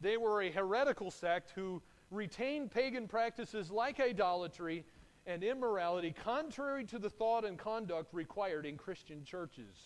[0.00, 4.84] they were a heretical sect who retained pagan practices like idolatry
[5.26, 9.76] and immorality contrary to the thought and conduct required in Christian churches.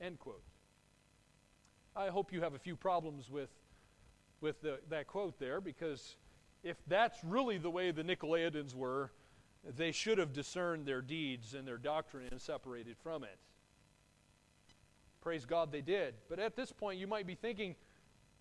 [0.00, 0.42] End quote.
[1.96, 3.50] I hope you have a few problems with,
[4.40, 6.16] with the, that quote there because
[6.62, 9.10] if that's really the way the Nicolaitans were,
[9.76, 13.38] they should have discerned their deeds and their doctrine and separated from it.
[15.20, 16.14] Praise God they did.
[16.28, 17.74] But at this point, you might be thinking,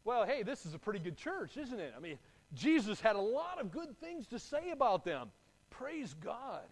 [0.06, 1.93] well, hey, this is a pretty good church, isn't it?
[1.95, 2.17] I mean,
[2.53, 5.29] Jesus had a lot of good things to say about them.
[5.69, 6.65] Praise God.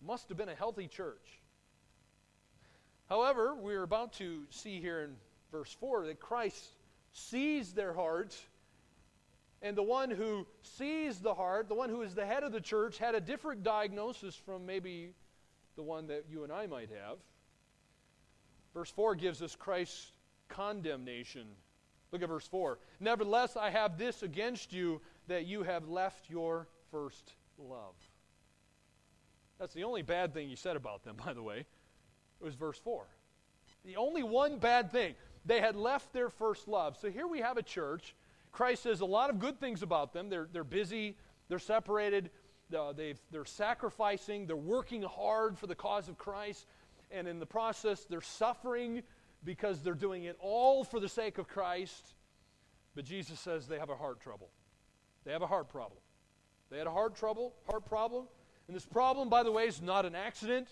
[0.00, 1.40] Must have been a healthy church.
[3.08, 5.16] However, we're about to see here in
[5.50, 6.64] verse 4 that Christ
[7.12, 8.40] sees their hearts
[9.60, 12.60] and the one who sees the heart, the one who is the head of the
[12.60, 15.14] church, had a different diagnosis from maybe
[15.74, 17.18] the one that you and I might have.
[18.72, 20.12] Verse 4 gives us Christ's
[20.48, 21.46] condemnation.
[22.12, 22.78] Look at verse 4.
[23.00, 27.94] Nevertheless, I have this against you that you have left your first love.
[29.58, 31.58] That's the only bad thing you said about them, by the way.
[32.40, 33.06] It was verse 4.
[33.84, 35.14] The only one bad thing.
[35.44, 36.96] They had left their first love.
[37.00, 38.14] So here we have a church
[38.52, 40.28] Christ says a lot of good things about them.
[40.28, 41.16] They're, they're busy,
[41.48, 42.30] they're separated,
[42.76, 46.66] uh, they are sacrificing, they're working hard for the cause of Christ,
[47.10, 49.02] and in the process, they're suffering
[49.44, 52.14] because they're doing it all for the sake of Christ.
[52.94, 54.50] But Jesus says they have a heart trouble.
[55.24, 56.00] They have a heart problem.
[56.70, 58.26] They had a heart trouble, heart problem.
[58.66, 60.68] And this problem, by the way, is not an accident.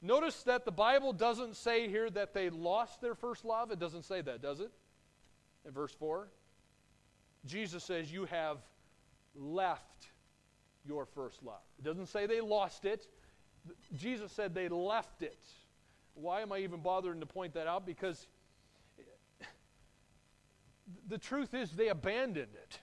[0.00, 3.70] Notice that the Bible doesn't say here that they lost their first love.
[3.70, 4.70] It doesn't say that, does it?
[5.66, 6.28] In verse 4.
[7.44, 8.58] Jesus says, You have
[9.34, 10.08] left
[10.86, 11.62] your first love.
[11.78, 13.06] It doesn't say they lost it.
[13.96, 15.38] Jesus said they left it.
[16.20, 17.86] Why am I even bothering to point that out?
[17.86, 18.26] Because
[21.08, 22.80] the truth is they abandoned it.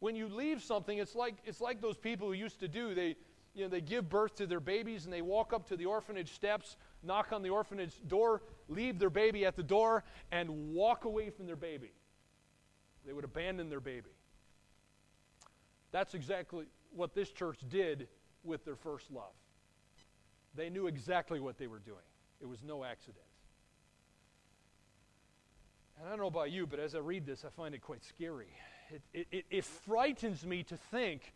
[0.00, 2.94] When you leave something, it's like, it's like those people who used to do.
[2.94, 3.16] They,
[3.54, 6.34] you know, they give birth to their babies and they walk up to the orphanage
[6.34, 11.30] steps, knock on the orphanage door, leave their baby at the door, and walk away
[11.30, 11.92] from their baby.
[13.06, 14.10] They would abandon their baby.
[15.90, 18.08] That's exactly what this church did
[18.44, 19.32] with their first love.
[20.58, 22.04] They knew exactly what they were doing,
[22.40, 23.24] it was no accident.
[25.96, 28.04] And I don't know about you, but as I read this, I find it quite
[28.04, 28.48] scary.
[29.12, 31.32] It, it, it, frightens me to think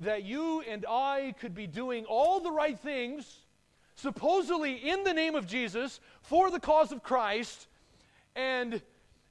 [0.00, 3.40] that you and I could be doing all the right things,
[3.94, 7.68] supposedly in the name of Jesus, for the cause of Christ,
[8.34, 8.80] and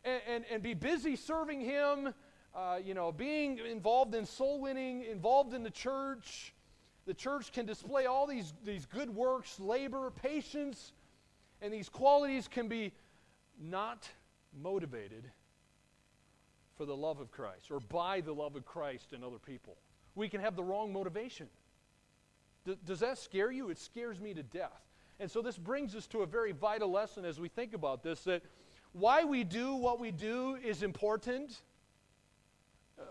[0.06, 2.14] and, and, and be busy serving Him,
[2.56, 6.54] uh, you know, being involved in soul winning, involved in the church.
[7.06, 10.92] The church can display all these, these good works, labor, patience,
[11.62, 12.92] and these qualities can be
[13.62, 14.10] not
[14.62, 15.30] motivated
[16.78, 19.78] for the love of Christ or by the love of Christ in other people.
[20.16, 21.48] We can have the wrong motivation.
[22.66, 23.70] D- does that scare you?
[23.70, 24.82] It scares me to death.
[25.20, 28.24] And so this brings us to a very vital lesson as we think about this
[28.26, 28.42] that
[28.92, 31.62] why we do what we do is important.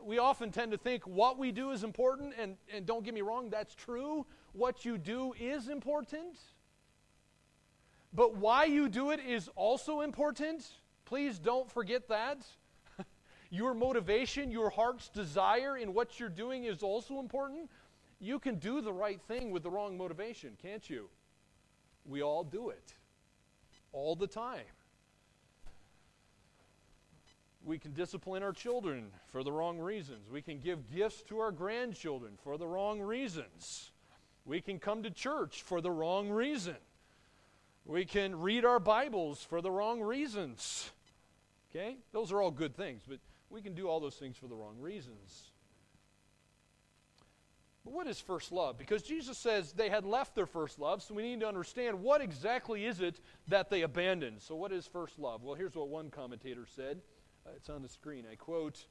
[0.04, 3.22] We often tend to think what we do is important, and, and don't get me
[3.22, 4.26] wrong, that's true.
[4.52, 6.38] what you do is important,
[8.12, 10.64] but why you do it is also important.
[11.04, 12.46] Please don't forget that.
[13.50, 17.70] your motivation, your heart's desire in what you're doing is also important.
[18.20, 21.08] You can do the right thing with the wrong motivation, can't you?
[22.04, 22.94] We all do it
[23.92, 24.73] all the time.
[27.64, 30.30] We can discipline our children for the wrong reasons.
[30.30, 33.90] We can give gifts to our grandchildren for the wrong reasons.
[34.44, 36.76] We can come to church for the wrong reason.
[37.86, 40.90] We can read our Bibles for the wrong reasons.
[41.70, 41.96] Okay?
[42.12, 44.76] Those are all good things, but we can do all those things for the wrong
[44.78, 45.50] reasons.
[47.84, 48.78] But what is first love?
[48.78, 52.22] Because Jesus says they had left their first love, so we need to understand what
[52.22, 54.40] exactly is it that they abandoned.
[54.40, 55.42] So, what is first love?
[55.42, 57.02] Well, here's what one commentator said.
[57.46, 58.24] Uh, it's on the screen.
[58.30, 58.86] I quote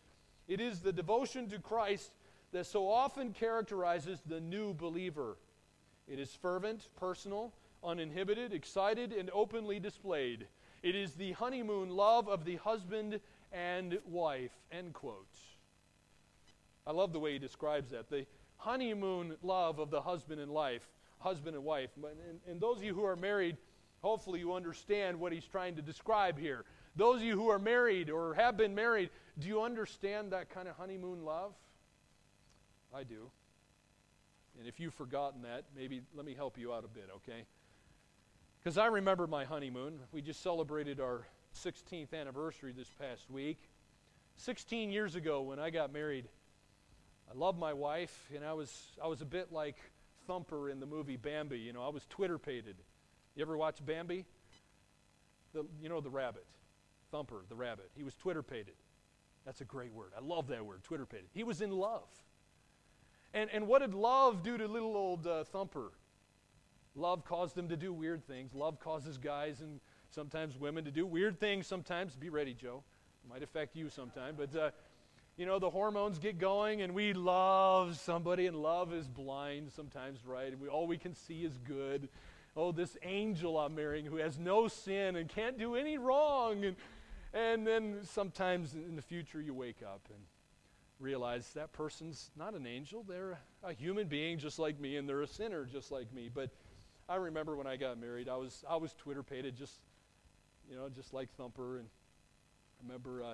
[0.47, 2.11] It is the devotion to Christ
[2.51, 5.37] that so often characterizes the new believer.
[6.07, 10.47] It is fervent, personal, uninhibited, excited, and openly displayed.
[10.83, 13.19] It is the honeymoon love of the husband
[13.51, 14.51] and wife.
[14.71, 15.37] End quote.
[16.85, 18.09] I love the way he describes that.
[18.09, 18.25] The
[18.57, 20.87] honeymoon love of the husband and life,
[21.19, 21.89] husband and wife.
[21.97, 23.57] And, and those of you who are married,
[24.01, 26.65] hopefully you understand what he's trying to describe here.
[26.95, 30.67] Those of you who are married or have been married, do you understand that kind
[30.67, 31.53] of honeymoon love?
[32.93, 33.31] I do.
[34.59, 37.45] And if you've forgotten that, maybe let me help you out a bit, okay?
[38.59, 39.99] Because I remember my honeymoon.
[40.11, 43.57] We just celebrated our 16th anniversary this past week.
[44.37, 46.27] 16 years ago, when I got married,
[47.29, 48.71] I loved my wife, and I was,
[49.03, 49.77] I was a bit like
[50.27, 51.59] Thumper in the movie Bambi.
[51.59, 52.75] You know, I was twitterpated.
[53.35, 54.25] You ever watch Bambi?
[55.53, 56.45] The, you know, the rabbit.
[57.13, 57.91] Thumper, the rabbit.
[57.95, 58.73] He was twitterpated.
[59.45, 60.13] That's a great word.
[60.17, 61.27] I love that word, twitterpated.
[61.31, 62.09] He was in love.
[63.35, 65.91] And, and what did love do to little old uh, Thumper?
[66.95, 68.55] Love caused him to do weird things.
[68.55, 72.15] Love causes guys and sometimes women to do weird things sometimes.
[72.15, 72.81] Be ready, Joe.
[73.23, 74.33] It might affect you sometime.
[74.35, 74.71] But, uh,
[75.37, 80.25] you know, the hormones get going and we love somebody, and love is blind sometimes,
[80.25, 80.57] right?
[80.59, 82.09] We, all we can see is good.
[82.55, 86.65] Oh, this angel I'm marrying who has no sin and can't do any wrong.
[86.65, 86.75] And,
[87.33, 90.19] and then sometimes in the future you wake up and
[90.99, 93.03] realize that person's not an angel.
[93.07, 96.29] They're a human being just like me, and they're a sinner just like me.
[96.33, 96.49] But
[97.09, 99.79] I remember when I got married, I was I was twitterpated just
[100.69, 103.23] you know just like Thumper, and I remember.
[103.23, 103.33] Uh,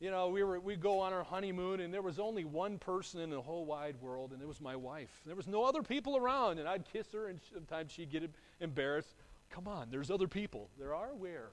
[0.00, 3.20] you know, we were we go on our honeymoon, and there was only one person
[3.20, 5.10] in the whole wide world, and it was my wife.
[5.26, 9.14] There was no other people around, and I'd kiss her, and sometimes she'd get embarrassed.
[9.50, 10.70] Come on, there's other people.
[10.78, 11.50] There are where?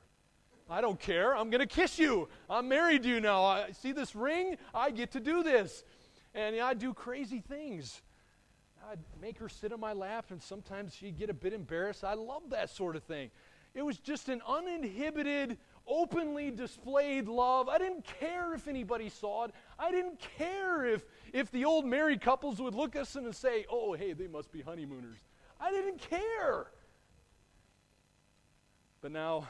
[0.69, 1.35] I don't care.
[1.35, 2.27] I'm going to kiss you.
[2.49, 3.43] I'm married to you now.
[3.43, 4.57] I see this ring.
[4.73, 5.83] I get to do this.
[6.35, 8.01] And I do crazy things.
[8.89, 12.03] I'd make her sit on my lap, and sometimes she'd get a bit embarrassed.
[12.03, 13.31] I love that sort of thing.
[13.73, 17.69] It was just an uninhibited, openly displayed love.
[17.69, 19.51] I didn't care if anybody saw it.
[19.77, 23.65] I didn't care if, if the old married couples would look at us and say,
[23.69, 25.19] oh, hey, they must be honeymooners.
[25.59, 26.67] I didn't care.
[29.01, 29.47] But now,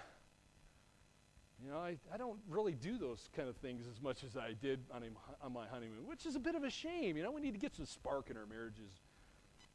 [1.64, 4.54] you know, I, I don't really do those kind of things as much as I
[4.62, 5.04] did on,
[5.42, 7.18] on my honeymoon, which is a bit of a shame.
[7.18, 8.92] You know, we need to get some spark in our marriages,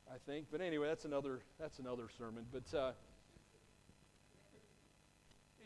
[0.08, 0.46] I think.
[0.50, 2.46] But anyway, that's another, that's another sermon.
[2.52, 2.92] But uh,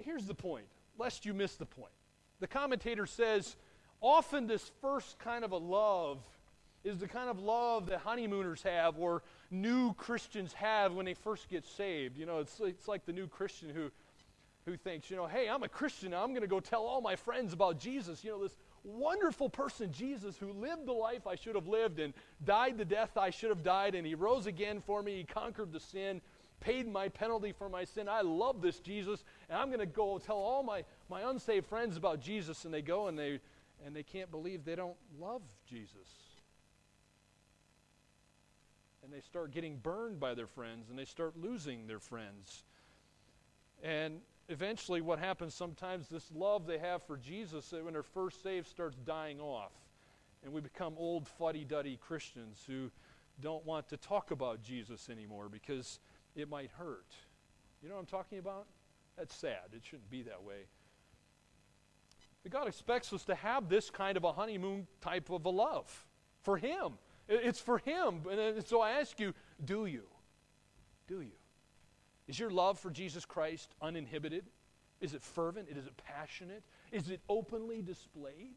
[0.04, 0.66] here's the point,
[0.98, 1.92] lest you miss the point.
[2.40, 3.56] The commentator says
[4.00, 6.18] often this first kind of a love
[6.82, 11.48] is the kind of love that honeymooners have or new Christians have when they first
[11.48, 12.16] get saved.
[12.16, 13.90] You know, it's, it's like the new Christian who
[14.66, 16.12] who thinks, you know, hey, I'm a Christian.
[16.12, 18.24] I'm going to go tell all my friends about Jesus.
[18.24, 22.12] You know, this wonderful person, Jesus, who lived the life I should have lived and
[22.44, 25.18] died the death I should have died, and he rose again for me.
[25.18, 26.20] He conquered the sin,
[26.58, 28.08] paid my penalty for my sin.
[28.08, 31.96] I love this Jesus, and I'm going to go tell all my, my unsaved friends
[31.96, 32.64] about Jesus.
[32.64, 33.38] And they go and they,
[33.84, 36.08] and they can't believe they don't love Jesus.
[39.04, 42.64] And they start getting burned by their friends, and they start losing their friends.
[43.80, 48.66] And eventually what happens sometimes this love they have for jesus when they're first saved
[48.66, 49.72] starts dying off.
[50.44, 52.90] And we become old fuddy-duddy christians who
[53.40, 55.98] don't want to talk about jesus anymore because
[56.34, 57.14] it might hurt.
[57.82, 58.66] You know what i'm talking about?
[59.18, 59.72] That's sad.
[59.72, 60.66] It shouldn't be that way.
[62.42, 66.06] But god expects us to have this kind of a honeymoon type of a love
[66.42, 66.92] for him.
[67.28, 68.20] It's for him.
[68.30, 69.34] And so i ask you
[69.64, 70.04] do you?
[71.08, 71.32] Do you
[72.28, 74.44] is your love for Jesus Christ uninhibited?
[75.00, 75.68] Is it fervent?
[75.68, 76.62] Is it passionate?
[76.90, 78.56] Is it openly displayed?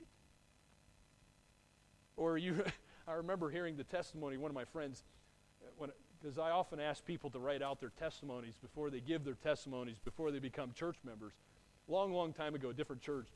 [2.15, 2.63] Or you,
[3.07, 5.03] I remember hearing the testimony, one of my friends,
[6.21, 9.97] because I often ask people to write out their testimonies before they give their testimonies,
[10.03, 11.33] before they become church members.
[11.87, 13.27] Long, long time ago, a different church.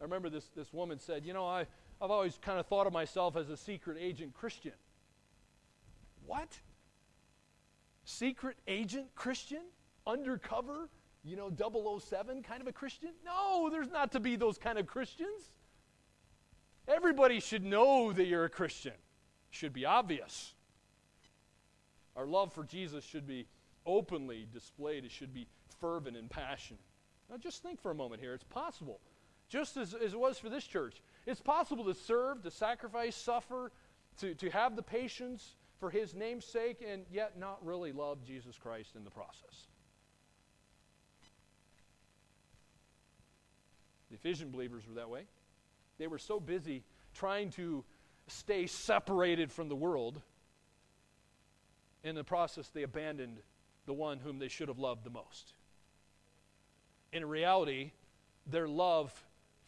[0.00, 1.66] I remember this, this woman said, You know, I,
[2.00, 4.72] I've always kind of thought of myself as a secret agent Christian.
[6.26, 6.48] What?
[8.04, 9.62] Secret agent Christian?
[10.06, 10.88] Undercover?
[11.24, 13.10] You know, 007 kind of a Christian?
[13.24, 15.52] No, there's not to be those kind of Christians.
[16.88, 18.94] Everybody should know that you're a Christian.
[19.50, 20.54] Should be obvious.
[22.16, 23.46] Our love for Jesus should be
[23.86, 25.04] openly displayed.
[25.04, 25.46] It should be
[25.80, 26.82] fervent and passionate.
[27.30, 28.34] Now, just think for a moment here.
[28.34, 29.00] It's possible,
[29.48, 33.72] just as, as it was for this church, it's possible to serve, to sacrifice, suffer,
[34.18, 38.56] to, to have the patience for his name's sake, and yet not really love Jesus
[38.56, 39.66] Christ in the process.
[44.08, 45.24] The Ephesian believers were that way.
[45.98, 47.82] They were so busy trying to
[48.28, 50.22] stay separated from the world
[52.04, 53.38] in the process, they abandoned
[53.84, 55.52] the one whom they should have loved the most.
[57.12, 57.90] In reality,
[58.46, 59.12] their love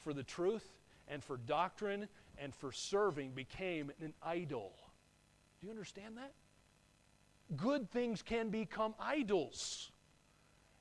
[0.05, 2.07] for the truth and for doctrine
[2.39, 4.75] and for serving became an idol.
[5.65, 6.35] Do you understand that?
[7.57, 9.93] Good things can become idols.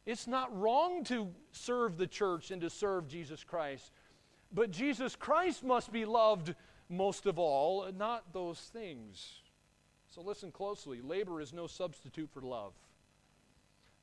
[0.05, 3.93] It's not wrong to serve the church and to serve Jesus Christ,
[4.51, 6.53] but Jesus Christ must be loved
[6.89, 9.39] most of all, not those things.
[10.13, 10.99] So listen closely.
[10.99, 12.73] Labor is no substitute for love.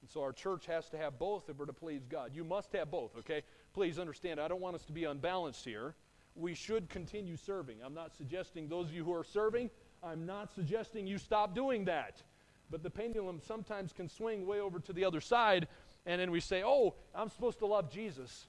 [0.01, 2.31] And so our church has to have both if we're to please God.
[2.33, 3.43] You must have both, okay?
[3.74, 5.95] Please understand, I don't want us to be unbalanced here.
[6.37, 7.81] We should continue serving.
[7.85, 9.68] I'm not suggesting those of you who are serving,
[10.03, 12.22] I'm not suggesting you stop doing that.
[12.70, 15.66] But the pendulum sometimes can swing way over to the other side,
[16.07, 18.46] and then we say, oh, I'm supposed to love Jesus.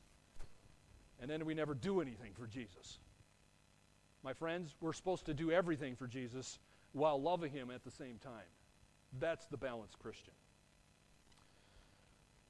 [1.20, 3.00] And then we never do anything for Jesus.
[4.24, 6.60] My friends, we're supposed to do everything for Jesus
[6.94, 8.50] while loving Him at the same time.
[9.20, 10.34] That's the balanced Christian.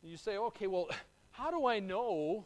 [0.04, 0.89] You say, okay, well,
[1.32, 2.45] how do I know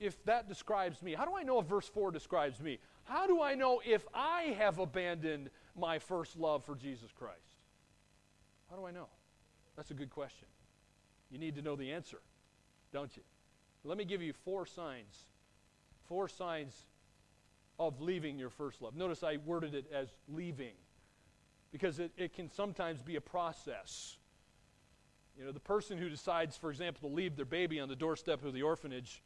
[0.00, 1.12] if that describes me?
[1.12, 2.78] How do I know if verse 4 describes me?
[3.04, 7.58] How do I know if I have abandoned my first love for Jesus Christ?
[8.70, 9.08] How do I know?
[9.76, 10.48] That's a good question.
[11.30, 12.18] You need to know the answer,
[12.92, 13.22] don't you?
[13.84, 15.26] Let me give you four signs.
[16.08, 16.86] Four signs
[17.78, 18.94] of leaving your first love.
[18.94, 20.74] Notice I worded it as leaving
[21.72, 24.16] because it, it can sometimes be a process.
[25.36, 28.44] You know, the person who decides, for example, to leave their baby on the doorstep
[28.44, 29.22] of the orphanage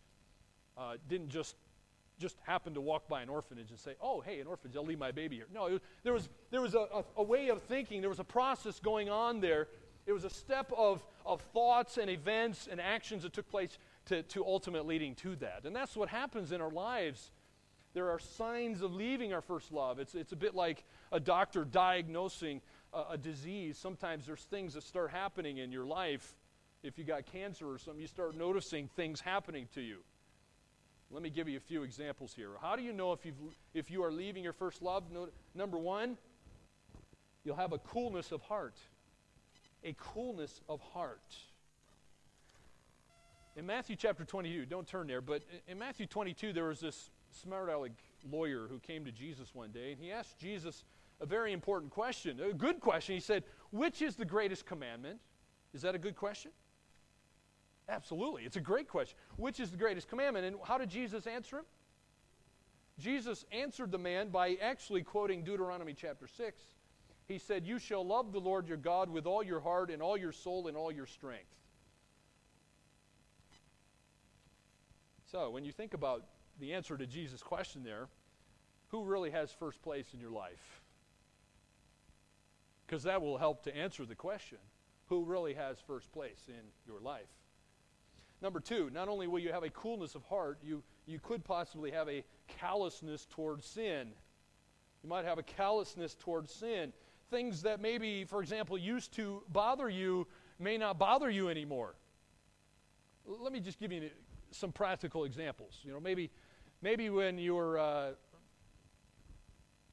[0.78, 1.57] uh, didn't just
[2.18, 4.98] just happen to walk by an orphanage and say, "Oh, hey, an orphanage, I'll leave
[4.98, 8.00] my baby here." No, there was there was a, a, a, way of thinking.
[8.00, 9.68] There was a process going on there.
[10.06, 14.22] It was a step of of thoughts and events and actions that took place to
[14.24, 15.64] to ultimate leading to that.
[15.64, 17.30] And that's what happens in our lives
[17.94, 19.98] there are signs of leaving our first love.
[19.98, 22.60] It's, it's a bit like a doctor diagnosing
[22.92, 23.78] a, a disease.
[23.78, 26.36] Sometimes there's things that start happening in your life.
[26.82, 29.98] If you got cancer or something, you start noticing things happening to you.
[31.11, 32.50] Let me give you a few examples here.
[32.61, 33.36] How do you know if, you've,
[33.72, 35.04] if you are leaving your first love?
[35.12, 36.18] No, number one,
[37.44, 38.76] you'll have a coolness of heart.
[39.84, 41.34] A coolness of heart.
[43.56, 47.68] In Matthew chapter 22, don't turn there, but in Matthew 22, there was this smart
[47.70, 47.92] aleck
[48.30, 50.84] lawyer who came to Jesus one day, and he asked Jesus
[51.20, 53.14] a very important question, a good question.
[53.14, 55.18] He said, Which is the greatest commandment?
[55.72, 56.50] Is that a good question?
[57.89, 58.45] Absolutely.
[58.45, 59.16] It's a great question.
[59.36, 60.45] Which is the greatest commandment?
[60.45, 61.64] And how did Jesus answer him?
[62.99, 66.61] Jesus answered the man by actually quoting Deuteronomy chapter 6.
[67.26, 70.16] He said, You shall love the Lord your God with all your heart and all
[70.16, 71.55] your soul and all your strength.
[75.30, 76.24] So, when you think about
[76.59, 78.09] the answer to Jesus' question there
[78.89, 80.80] who really has first place in your life?
[82.86, 84.59] Because that will help to answer the question
[85.09, 87.28] who really has first place in your life?
[88.41, 91.91] Number two, not only will you have a coolness of heart, you, you could possibly
[91.91, 94.09] have a callousness towards sin.
[95.03, 96.93] You might have a callousness towards sin.
[97.30, 100.26] Things that maybe, for example, used to bother you
[100.59, 101.95] may not bother you anymore.
[103.26, 104.09] Let me just give you
[104.51, 105.80] some practical examples.
[105.82, 106.30] You know, maybe
[106.80, 108.11] Maybe when you were uh,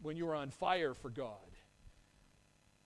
[0.01, 1.29] when you were on fire for God.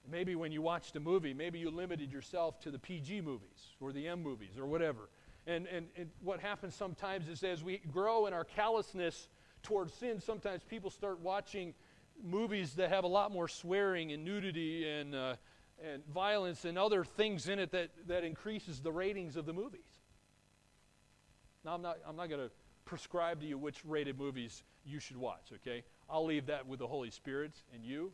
[0.09, 3.91] Maybe when you watched a movie, maybe you limited yourself to the PG movies or
[3.91, 5.09] the M movies or whatever.
[5.49, 9.29] And, and, and what happens sometimes is as we grow in our callousness
[9.63, 11.73] towards sin, sometimes people start watching
[12.23, 15.35] movies that have a lot more swearing and nudity and, uh,
[15.83, 19.87] and violence and other things in it that, that increases the ratings of the movies.
[21.65, 22.51] Now, I'm not, I'm not going to
[22.85, 25.83] prescribe to you which rated movies you should watch, okay?
[26.07, 28.13] I'll leave that with the Holy Spirit and you.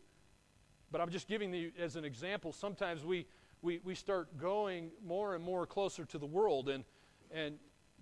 [0.89, 2.53] But I'm just giving you as an example.
[2.53, 3.25] Sometimes we,
[3.61, 6.86] we, we start going more and more closer to the world, and,
[7.32, 7.55] and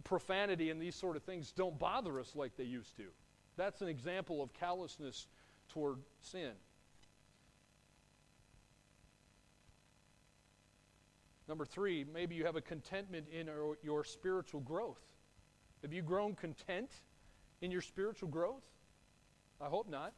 [0.03, 3.05] profanity and these sort of things don't bother us like they used to.
[3.55, 5.28] That's an example of callousness
[5.69, 6.51] toward sin.
[11.47, 13.49] Number three, maybe you have a contentment in
[13.84, 15.01] your spiritual growth.
[15.82, 16.89] Have you grown content
[17.61, 18.63] in your spiritual growth?
[19.59, 20.13] I hope not.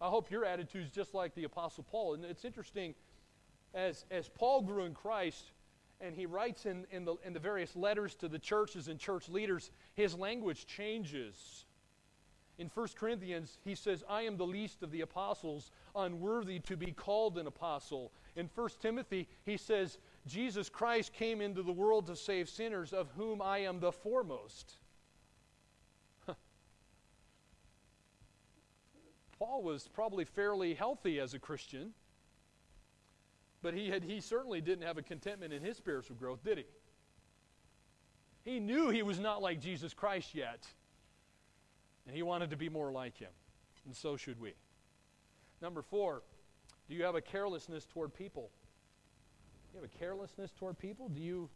[0.00, 2.14] I hope your attitude is just like the Apostle Paul.
[2.14, 2.94] And it's interesting,
[3.74, 5.52] as, as Paul grew in Christ,
[6.02, 9.28] and he writes in, in, the, in the various letters to the churches and church
[9.28, 11.64] leaders, his language changes.
[12.58, 16.92] In 1 Corinthians, he says, I am the least of the apostles, unworthy to be
[16.92, 18.12] called an apostle.
[18.36, 23.08] In 1 Timothy, he says, Jesus Christ came into the world to save sinners, of
[23.16, 24.74] whom I am the foremost.
[29.38, 31.94] Paul was probably fairly healthy as a Christian,
[33.62, 36.64] but he, had, he certainly didn't have a contentment in his spiritual growth, did he?
[38.44, 40.66] He knew he was not like Jesus Christ yet,
[42.06, 43.30] and he wanted to be more like him,
[43.86, 44.54] and so should we.
[45.60, 46.22] Number four,
[46.88, 48.50] do you have a carelessness toward people?
[49.70, 51.08] Do you have a carelessness toward people?
[51.08, 51.48] Do you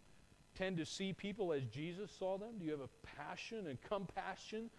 [0.57, 2.59] tend to see people as Jesus saw them?
[2.59, 2.89] Do you have a
[3.19, 4.71] passion and compassion,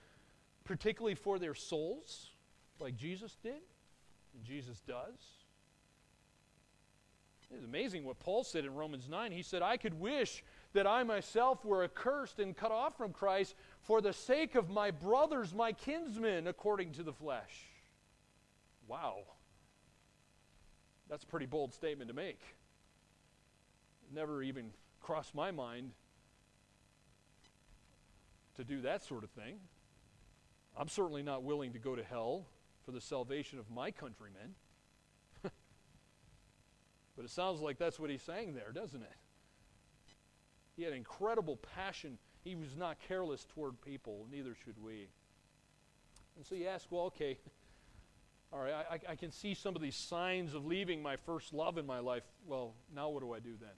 [0.63, 2.32] particularly for their souls?
[2.80, 3.61] like Jesus did
[4.34, 5.46] and Jesus does.
[7.53, 9.31] It's amazing what Paul said in Romans 9.
[9.31, 10.43] He said, I could wish
[10.73, 14.91] that I myself were accursed and cut off from Christ for the sake of my
[14.91, 17.65] brothers, my kinsmen, according to the flesh.
[18.87, 19.19] Wow.
[21.09, 22.41] That's a pretty bold statement to make.
[24.03, 24.71] It never even
[25.01, 25.91] crossed my mind
[28.57, 29.59] to do that sort of thing.
[30.77, 32.45] I'm certainly not willing to go to hell
[32.85, 34.55] for the salvation of my countrymen.
[37.18, 39.15] But it sounds like that's what he's saying there, doesn't it?
[40.78, 42.20] He had incredible passion.
[42.43, 45.09] He was not careless toward people, neither should we.
[46.38, 47.39] And so you ask, well, okay,
[48.53, 51.80] all right, I, I can see some of these signs of leaving my first love
[51.80, 52.24] in my life.
[52.45, 53.70] Well, now what do I do then?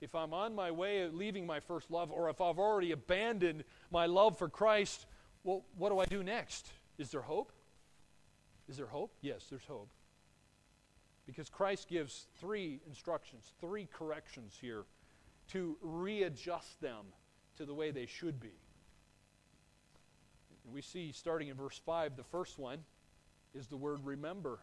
[0.00, 3.64] If I'm on my way of leaving my first love, or if I've already abandoned
[3.90, 5.04] my love for Christ,
[5.44, 6.68] well, what do I do next?
[6.96, 7.52] Is there hope?
[8.66, 9.12] Is there hope?
[9.20, 9.90] Yes, there's hope.
[11.30, 14.82] Because Christ gives three instructions, three corrections here
[15.52, 17.04] to readjust them
[17.56, 18.50] to the way they should be.
[20.72, 22.78] We see starting in verse 5, the first one
[23.54, 24.58] is the word remember.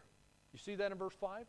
[0.52, 1.46] You see that in verse 5?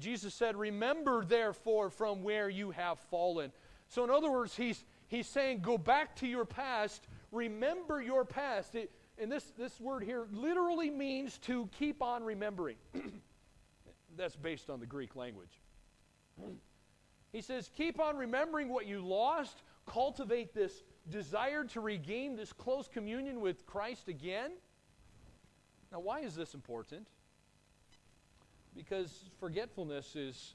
[0.00, 3.52] Jesus said, Remember therefore from where you have fallen.
[3.88, 8.74] So, in other words, he's, he's saying, Go back to your past, remember your past.
[8.74, 12.76] It, and this, this word here literally means to keep on remembering.
[14.16, 15.60] That's based on the Greek language.
[17.32, 22.88] He says, keep on remembering what you lost, cultivate this desire to regain this close
[22.88, 24.52] communion with Christ again.
[25.90, 27.06] Now, why is this important?
[28.76, 30.54] Because forgetfulness is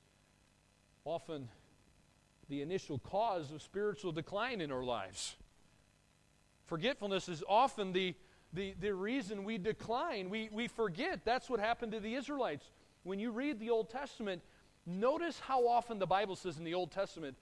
[1.04, 1.50] often
[2.50, 5.36] the initial cause of spiritual decline in our lives.
[6.66, 8.16] Forgetfulness is often the
[8.54, 10.30] the, the reason we decline.
[10.30, 11.26] We, we forget.
[11.26, 12.66] That's what happened to the Israelites.
[13.08, 14.42] When you read the Old Testament,
[14.86, 17.38] notice how often the Bible says in the Old Testament,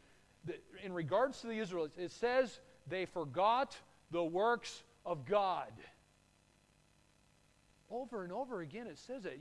[0.84, 3.76] in regards to the Israelites, it says they forgot
[4.11, 5.72] the works of God.
[7.89, 9.39] Over and over again, it says it.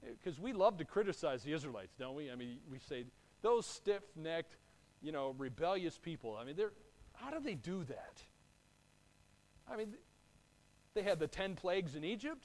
[0.00, 2.30] Because we love to criticize the Israelites, don't we?
[2.30, 3.06] I mean, we say,
[3.42, 4.56] those stiff necked,
[5.02, 6.38] you know, rebellious people.
[6.40, 6.72] I mean, they're,
[7.14, 8.22] how do they do that?
[9.68, 9.94] I mean,
[10.94, 12.44] they had the 10 plagues in Egypt.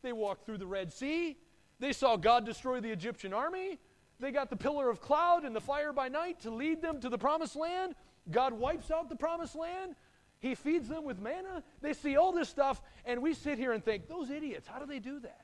[0.00, 1.36] They walked through the Red Sea.
[1.80, 3.78] They saw God destroy the Egyptian army.
[4.20, 7.08] They got the pillar of cloud and the fire by night to lead them to
[7.08, 7.94] the promised land.
[8.30, 9.96] God wipes out the promised land.
[10.38, 11.62] He feeds them with manna.
[11.80, 14.86] They see all this stuff, and we sit here and think, those idiots, how do
[14.86, 15.40] they do that?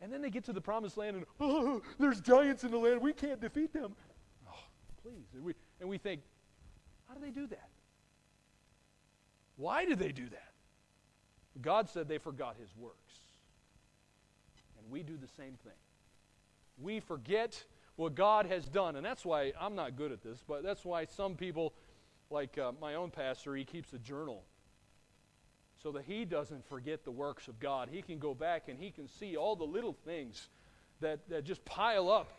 [0.00, 3.02] And then they get to the promised land, and oh, there's giants in the land.
[3.02, 3.94] We can't defeat them.
[4.48, 4.54] Oh,
[5.02, 5.26] please.
[5.34, 6.22] And we, and we think,
[7.08, 7.68] how do they do that?
[9.56, 10.52] Why do they do that?
[11.60, 13.09] God said they forgot his works.
[14.90, 15.72] We do the same thing.
[16.78, 17.62] We forget
[17.96, 18.96] what God has done.
[18.96, 21.74] And that's why I'm not good at this, but that's why some people,
[22.30, 24.42] like uh, my own pastor, he keeps a journal
[25.82, 27.88] so that he doesn't forget the works of God.
[27.90, 30.48] He can go back and he can see all the little things
[31.00, 32.32] that, that just pile up,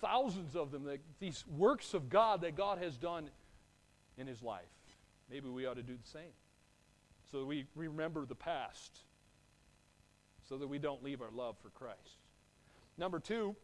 [0.00, 3.30] thousands of them, that, these works of God that God has done
[4.16, 4.62] in his life.
[5.30, 6.32] Maybe we ought to do the same
[7.30, 9.00] so we remember the past,
[10.50, 12.18] so that we don't leave our love for Christ.
[12.98, 13.54] Number two,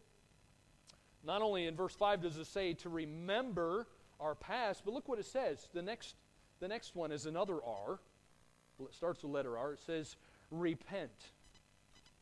[1.24, 3.88] not only in verse 5 does it say to remember
[4.20, 5.68] our past, but look what it says.
[5.74, 6.14] The next,
[6.60, 7.98] the next one is another R.
[8.80, 9.72] It starts with letter R.
[9.72, 10.14] It says,
[10.52, 11.10] repent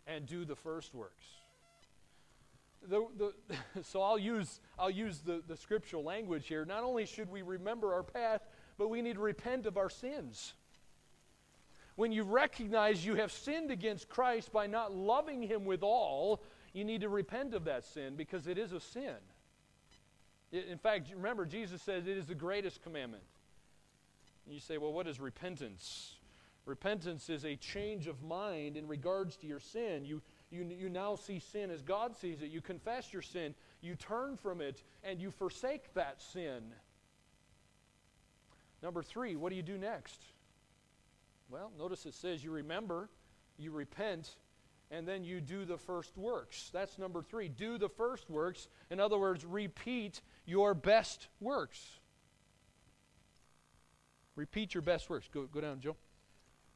[0.06, 1.26] and do the first works.
[2.88, 3.32] The, the,
[3.82, 6.64] so I'll use, I'll use the, the scriptural language here.
[6.64, 8.44] Not only should we remember our past,
[8.78, 10.54] but we need to repent of our sins.
[11.96, 16.42] When you recognize you have sinned against Christ by not loving Him with all,
[16.72, 19.14] you need to repent of that sin because it is a sin.
[20.50, 23.22] In fact, remember, Jesus says it is the greatest commandment.
[24.44, 26.16] And you say, well, what is repentance?
[26.66, 30.04] Repentance is a change of mind in regards to your sin.
[30.04, 32.50] You, you, you now see sin as God sees it.
[32.50, 36.62] You confess your sin, you turn from it, and you forsake that sin.
[38.82, 40.20] Number three, what do you do next?
[41.48, 43.08] Well, notice it says you remember,
[43.58, 44.36] you repent,
[44.90, 46.70] and then you do the first works.
[46.72, 47.48] That's number three.
[47.48, 48.68] Do the first works.
[48.90, 51.98] In other words, repeat your best works.
[54.36, 55.28] Repeat your best works.
[55.32, 55.96] Go, go down, Joe.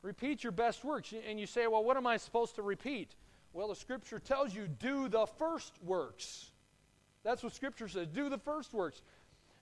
[0.02, 1.12] Repeat your best works.
[1.28, 3.14] And you say, well, what am I supposed to repeat?
[3.52, 6.50] Well, the scripture tells you, do the first works.
[7.24, 8.06] That's what scripture says.
[8.06, 9.02] Do the first works.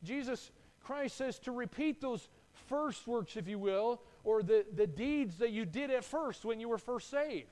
[0.04, 0.50] Jesus
[0.84, 2.28] Christ says to repeat those
[2.68, 6.58] first works, if you will, or the, the deeds that you did at first when
[6.58, 7.46] you were first saved.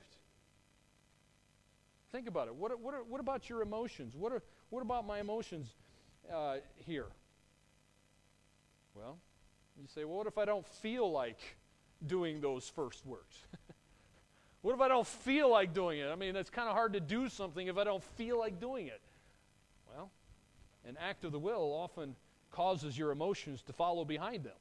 [2.11, 2.55] Think about it.
[2.55, 4.13] What, what, what about your emotions?
[4.13, 5.69] What, are, what about my emotions
[6.31, 7.07] uh, here?
[8.93, 9.17] Well,
[9.79, 11.39] you say, well, what if I don't feel like
[12.05, 13.37] doing those first works?
[14.61, 16.09] what if I don't feel like doing it?
[16.09, 18.87] I mean, it's kind of hard to do something if I don't feel like doing
[18.87, 18.99] it.
[19.93, 20.11] Well,
[20.85, 22.17] an act of the will often
[22.51, 24.57] causes your emotions to follow behind them.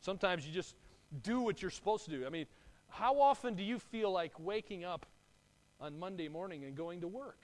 [0.00, 0.74] Sometimes you just
[1.22, 2.26] do what you're supposed to do.
[2.26, 2.46] I mean,
[2.88, 5.06] how often do you feel like waking up
[5.80, 7.40] on Monday morning and going to work.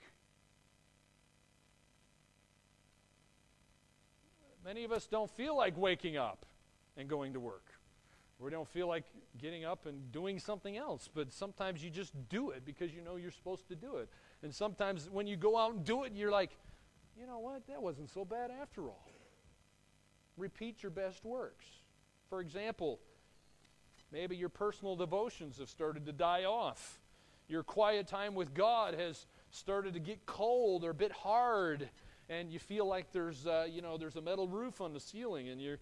[4.63, 6.45] Many of us don't feel like waking up
[6.97, 7.63] and going to work.
[8.39, 9.05] We don't feel like
[9.39, 13.15] getting up and doing something else, but sometimes you just do it because you know
[13.15, 14.09] you're supposed to do it.
[14.43, 16.51] And sometimes when you go out and do it, you're like,
[17.19, 19.09] you know what, that wasn't so bad after all.
[20.35, 21.65] Repeat your best works.
[22.29, 22.99] For example,
[24.11, 26.99] maybe your personal devotions have started to die off
[27.47, 31.89] your quiet time with God has started to get cold or a bit hard,
[32.29, 35.47] and you feel like there's, uh, you know, there's a metal roof on the ceiling,
[35.49, 35.79] and you're,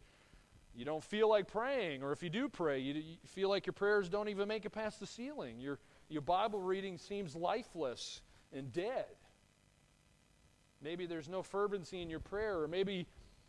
[0.75, 3.73] you don't feel like praying, or if you do pray, you, you feel like your
[3.73, 5.59] prayers don't even make it past the ceiling.
[5.59, 8.21] Your, your Bible reading seems lifeless
[8.53, 9.05] and dead.
[10.83, 13.07] Maybe there's no fervency in your prayer, or maybe,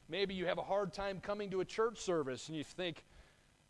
[0.09, 3.05] maybe you have a hard time coming to a church service, and you think,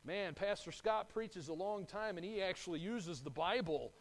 [0.06, 3.92] man, Pastor Scott preaches a long time, and he actually uses the Bible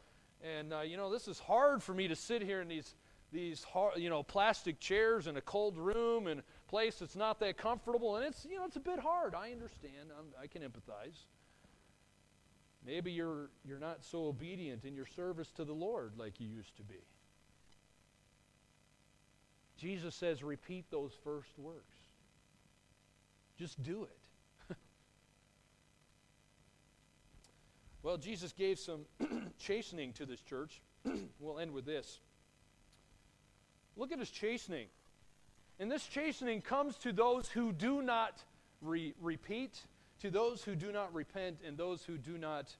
[0.45, 2.93] and, uh, you know, this is hard for me to sit here in these,
[3.31, 7.57] these hard, you know, plastic chairs in a cold room and place that's not that
[7.57, 8.17] comfortable.
[8.17, 9.33] And it's, you know, it's a bit hard.
[9.33, 10.11] I understand.
[10.17, 11.17] I'm, I can empathize.
[12.85, 16.77] Maybe you're, you're not so obedient in your service to the Lord like you used
[16.77, 17.01] to be.
[19.77, 21.97] Jesus says, repeat those first works.
[23.57, 24.17] Just do it.
[28.05, 29.07] Well, Jesus gave some
[29.57, 30.79] chastening to this church.
[31.39, 32.19] we'll end with this.
[33.97, 34.89] Look at his chastening.
[35.79, 38.43] And this chastening comes to those who do not
[38.79, 39.79] re- repeat,
[40.21, 42.75] to those who do not repent, and those who do not,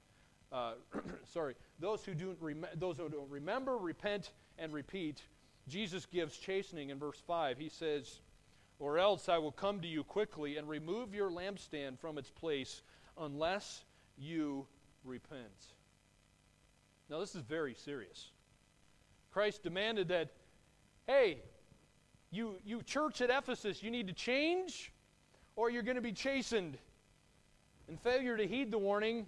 [0.52, 0.74] uh,
[1.32, 5.22] sorry, those who, do rem- those who don't remember, repent, and repeat.
[5.66, 7.58] Jesus gives chastening in verse 5.
[7.58, 8.20] He says,
[8.78, 12.82] Or else I will come to you quickly and remove your lampstand from its place
[13.18, 13.82] unless
[14.16, 14.68] you
[15.06, 15.74] repent.
[17.08, 18.30] Now, this is very serious.
[19.32, 20.30] Christ demanded that,
[21.06, 21.38] hey,
[22.30, 24.92] you, you church at Ephesus, you need to change
[25.54, 26.76] or you're going to be chastened.
[27.88, 29.26] And failure to heed the warning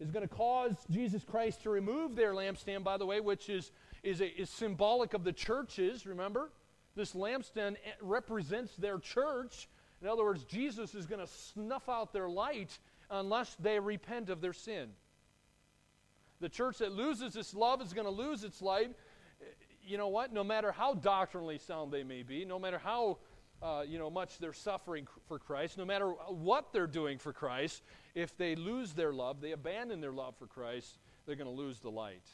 [0.00, 3.70] is going to cause Jesus Christ to remove their lampstand, by the way, which is,
[4.02, 6.50] is, a, is symbolic of the churches, remember?
[6.96, 9.68] This lampstand eh, represents their church.
[10.00, 12.78] In other words, Jesus is going to snuff out their light
[13.10, 14.88] unless they repent of their sin.
[16.42, 18.90] The church that loses its love is going to lose its light.
[19.86, 20.32] You know what?
[20.32, 23.18] No matter how doctrinally sound they may be, no matter how
[23.62, 27.84] uh, you know much they're suffering for Christ, no matter what they're doing for Christ,
[28.16, 31.78] if they lose their love, they abandon their love for Christ, they're going to lose
[31.78, 32.26] the light.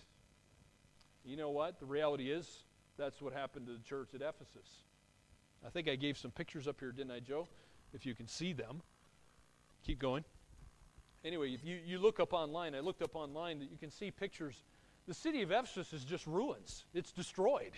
[1.23, 1.79] You know what?
[1.79, 2.65] The reality is
[2.97, 4.85] that's what happened to the church at Ephesus.
[5.67, 7.47] I think I gave some pictures up here, didn't I, Joe?
[7.93, 8.81] If you can see them.
[9.85, 10.25] Keep going
[11.25, 14.11] anyway, if you, you look up online, I looked up online that you can see
[14.11, 14.63] pictures
[15.07, 17.73] The city of Ephesus is just ruins, it's destroyed.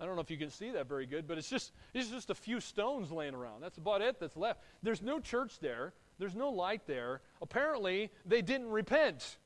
[0.00, 2.28] I don't know if you can see that very good, but it's just, it's just
[2.30, 3.60] a few stones laying around.
[3.60, 4.60] That's about it that's left.
[4.82, 7.20] There's no church there, there's no light there.
[7.40, 9.38] Apparently, they didn't repent.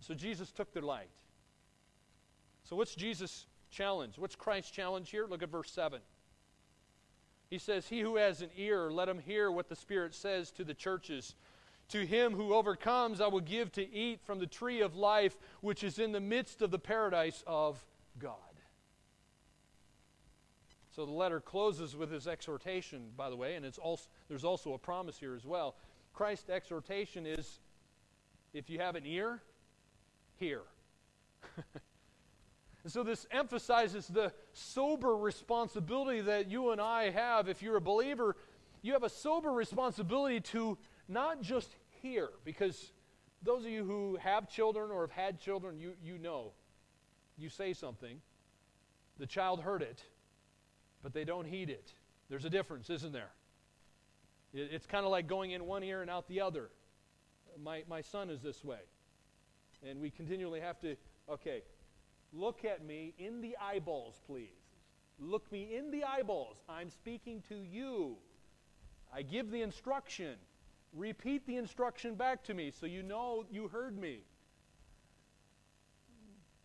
[0.00, 1.10] So Jesus took their light.
[2.64, 4.18] So, what's Jesus' challenge?
[4.18, 5.26] What's Christ's challenge here?
[5.26, 6.00] Look at verse 7.
[7.50, 10.64] He says, He who has an ear, let him hear what the Spirit says to
[10.64, 11.34] the churches.
[11.92, 15.84] To him who overcomes, I will give to eat from the tree of life, which
[15.84, 17.84] is in the midst of the paradise of
[18.18, 18.36] God.
[20.96, 24.72] So the letter closes with his exhortation, by the way, and it's also, there's also
[24.72, 25.74] a promise here as well.
[26.14, 27.60] Christ's exhortation is
[28.54, 29.42] if you have an ear,
[30.38, 30.62] hear.
[32.84, 37.50] and so this emphasizes the sober responsibility that you and I have.
[37.50, 38.34] If you're a believer,
[38.80, 42.92] you have a sober responsibility to not just hear, because
[43.42, 46.52] those of you who have children or have had children, you, you know.
[47.38, 48.20] You say something,
[49.18, 50.02] the child heard it,
[51.02, 51.94] but they don't heed it.
[52.28, 53.30] There's a difference, isn't there?
[54.52, 56.68] It, it's kind of like going in one ear and out the other.
[57.62, 58.80] My, my son is this way.
[59.88, 60.96] And we continually have to,
[61.30, 61.62] okay,
[62.32, 64.50] look at me in the eyeballs, please.
[65.18, 66.56] Look me in the eyeballs.
[66.68, 68.16] I'm speaking to you.
[69.14, 70.36] I give the instruction.
[70.92, 74.20] Repeat the instruction back to me so you know you heard me.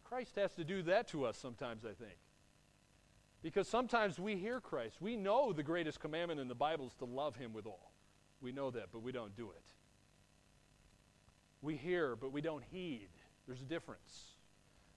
[0.03, 2.17] Christ has to do that to us sometimes, I think.
[3.41, 4.97] Because sometimes we hear Christ.
[5.01, 7.91] We know the greatest commandment in the Bible is to love Him with all.
[8.41, 9.63] We know that, but we don't do it.
[11.61, 13.09] We hear, but we don't heed.
[13.47, 14.37] There's a difference.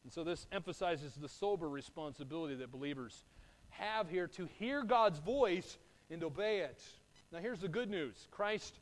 [0.05, 3.25] And so this emphasizes the sober responsibility that believers
[3.71, 5.79] have here to hear God's voice
[6.11, 6.83] and obey it.
[7.33, 8.81] Now, here's the good news Christ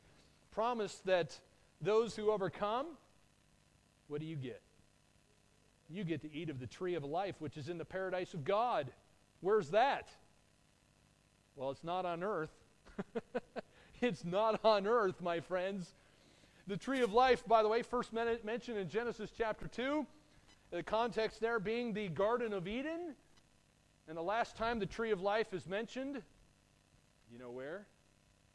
[0.59, 1.39] promised that
[1.79, 2.85] those who overcome,
[4.09, 4.61] what do you get?
[5.89, 8.43] You get to eat of the tree of life, which is in the paradise of
[8.43, 8.91] God.
[9.39, 10.09] Where's that?
[11.55, 12.51] Well, it's not on earth.
[14.01, 15.95] it's not on earth, my friends.
[16.67, 20.05] The tree of life, by the way, first mentioned in Genesis chapter 2.
[20.71, 23.15] The context there being the Garden of Eden.
[24.09, 26.21] And the last time the tree of life is mentioned,
[27.31, 27.85] you know where?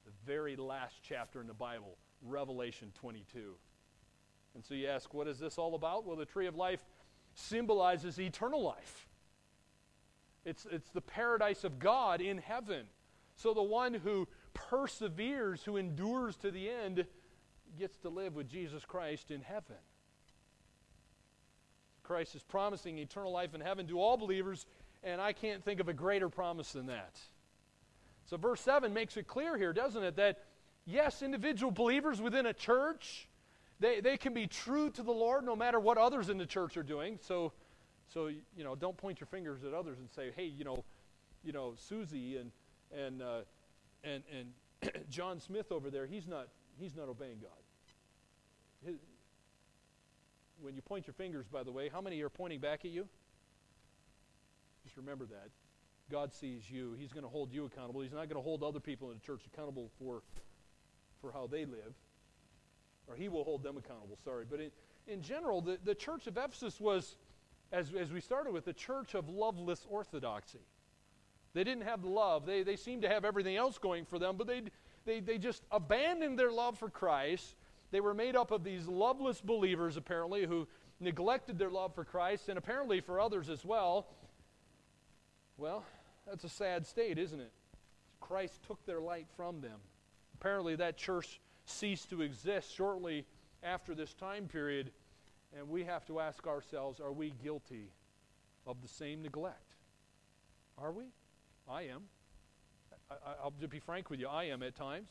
[0.04, 3.54] The very last chapter in the Bible, Revelation 22.
[4.54, 6.06] And so you ask, what is this all about?
[6.06, 6.84] Well, the tree of life
[7.34, 9.08] symbolizes eternal life.
[10.44, 12.86] It's, it's the paradise of God in heaven.
[13.36, 17.06] So the one who perseveres, who endures to the end,
[17.78, 19.76] gets to live with Jesus Christ in heaven.
[22.02, 24.66] Christ is promising eternal life in heaven to all believers,
[25.02, 27.18] and I can't think of a greater promise than that.
[28.26, 30.44] So, verse 7 makes it clear here, doesn't it, that
[30.86, 33.28] yes, individual believers within a church,
[33.80, 36.76] they, they can be true to the Lord no matter what others in the church
[36.76, 37.18] are doing.
[37.20, 37.52] So,
[38.08, 40.84] so you know, don't point your fingers at others and say, "Hey, you know,
[41.42, 42.50] you know, Susie and
[42.96, 43.40] and uh,
[44.02, 46.48] and and John Smith over there, he's not
[46.78, 47.50] he's not obeying God."
[48.86, 48.96] His,
[50.60, 53.06] when you point your fingers, by the way, how many are pointing back at you?
[54.84, 55.48] Just remember that.
[56.10, 56.94] God sees you.
[56.98, 58.00] He's going to hold you accountable.
[58.00, 60.22] He's not going to hold other people in the church accountable for,
[61.20, 61.94] for how they live.
[63.06, 64.44] Or he will hold them accountable, sorry.
[64.48, 64.70] But in,
[65.06, 67.16] in general, the, the church of Ephesus was
[67.72, 70.60] as, as we started with, the church of loveless orthodoxy.
[71.54, 72.46] They didn't have the love.
[72.46, 74.62] They, they seemed to have everything else going for them, but they,
[75.04, 77.56] they, they just abandoned their love for Christ.
[77.90, 80.66] They were made up of these loveless believers, apparently, who
[81.00, 84.06] neglected their love for Christ and apparently for others as well.
[85.56, 85.84] Well,
[86.26, 87.52] that's a sad state, isn't it?
[88.20, 89.78] Christ took their light from them.
[90.40, 93.26] Apparently, that church ceased to exist shortly
[93.62, 94.90] after this time period.
[95.56, 97.90] And we have to ask ourselves are we guilty
[98.66, 99.74] of the same neglect?
[100.78, 101.04] Are we?
[101.68, 102.02] I am.
[103.10, 104.28] I, will just be frank with you.
[104.28, 105.10] I am at times.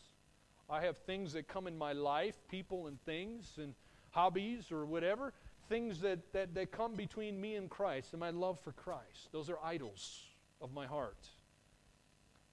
[0.69, 3.75] I have things that come in my life, people and things and
[4.11, 5.33] hobbies or whatever,
[5.69, 9.29] things that, that, that come between me and Christ and my love for Christ.
[9.31, 10.23] Those are idols
[10.63, 11.27] of my heart.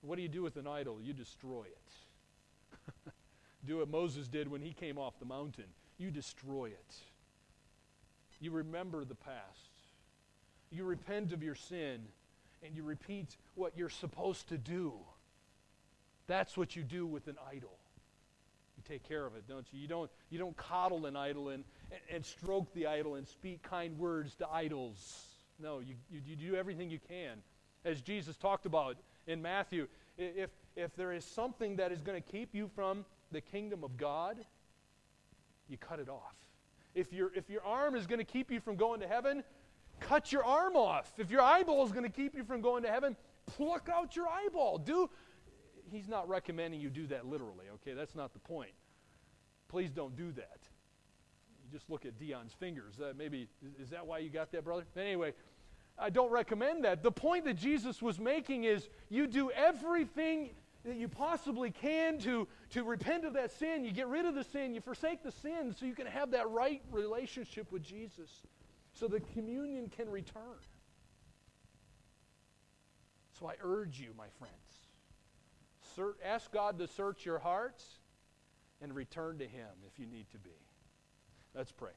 [0.03, 0.99] What do you do with an idol?
[1.01, 3.13] You destroy it.
[3.67, 5.67] do what Moses did when he came off the mountain.
[5.97, 6.97] You destroy it.
[8.41, 9.71] You remember the past.
[10.71, 12.01] You repent of your sin
[12.65, 14.93] and you repeat what you're supposed to do.
[16.27, 17.77] That's what you do with an idol.
[18.77, 19.81] You take care of it, don't you?
[19.81, 23.63] You don't, you don't coddle an idol and, and, and stroke the idol and speak
[23.63, 25.27] kind words to idols.
[25.59, 27.43] No, you, you, you do everything you can.
[27.85, 29.87] As Jesus talked about in Matthew,
[30.19, 33.97] if, if there is something that is going to keep you from the kingdom of
[33.97, 34.37] God,
[35.69, 36.35] you cut it off.
[36.95, 39.45] If, your if your arm is going to keep you from going to heaven,
[40.01, 41.13] cut your arm off.
[41.19, 43.17] If your eyeball is going to keep you from going to heaven,
[43.47, 44.79] pluck out your eyeball.
[44.79, 45.09] Do
[45.91, 47.95] He's not recommending you do that literally, okay?
[47.95, 48.71] That's not the point.
[49.69, 50.59] Please don't do that.
[51.65, 53.01] You just look at Dion's fingers.
[53.01, 53.49] Uh, maybe,
[53.81, 54.85] is that why you got that, brother?
[54.97, 55.33] Anyway,
[56.01, 57.03] I don't recommend that.
[57.03, 60.51] The point that Jesus was making is you do everything
[60.85, 63.85] that you possibly can to, to repent of that sin.
[63.85, 64.75] You get rid of the sin.
[64.75, 68.31] You forsake the sin so you can have that right relationship with Jesus
[68.93, 70.43] so the communion can return.
[73.39, 74.55] So I urge you, my friends,
[76.25, 77.85] ask God to search your hearts
[78.81, 80.51] and return to Him if you need to be.
[81.55, 81.91] Let's pray.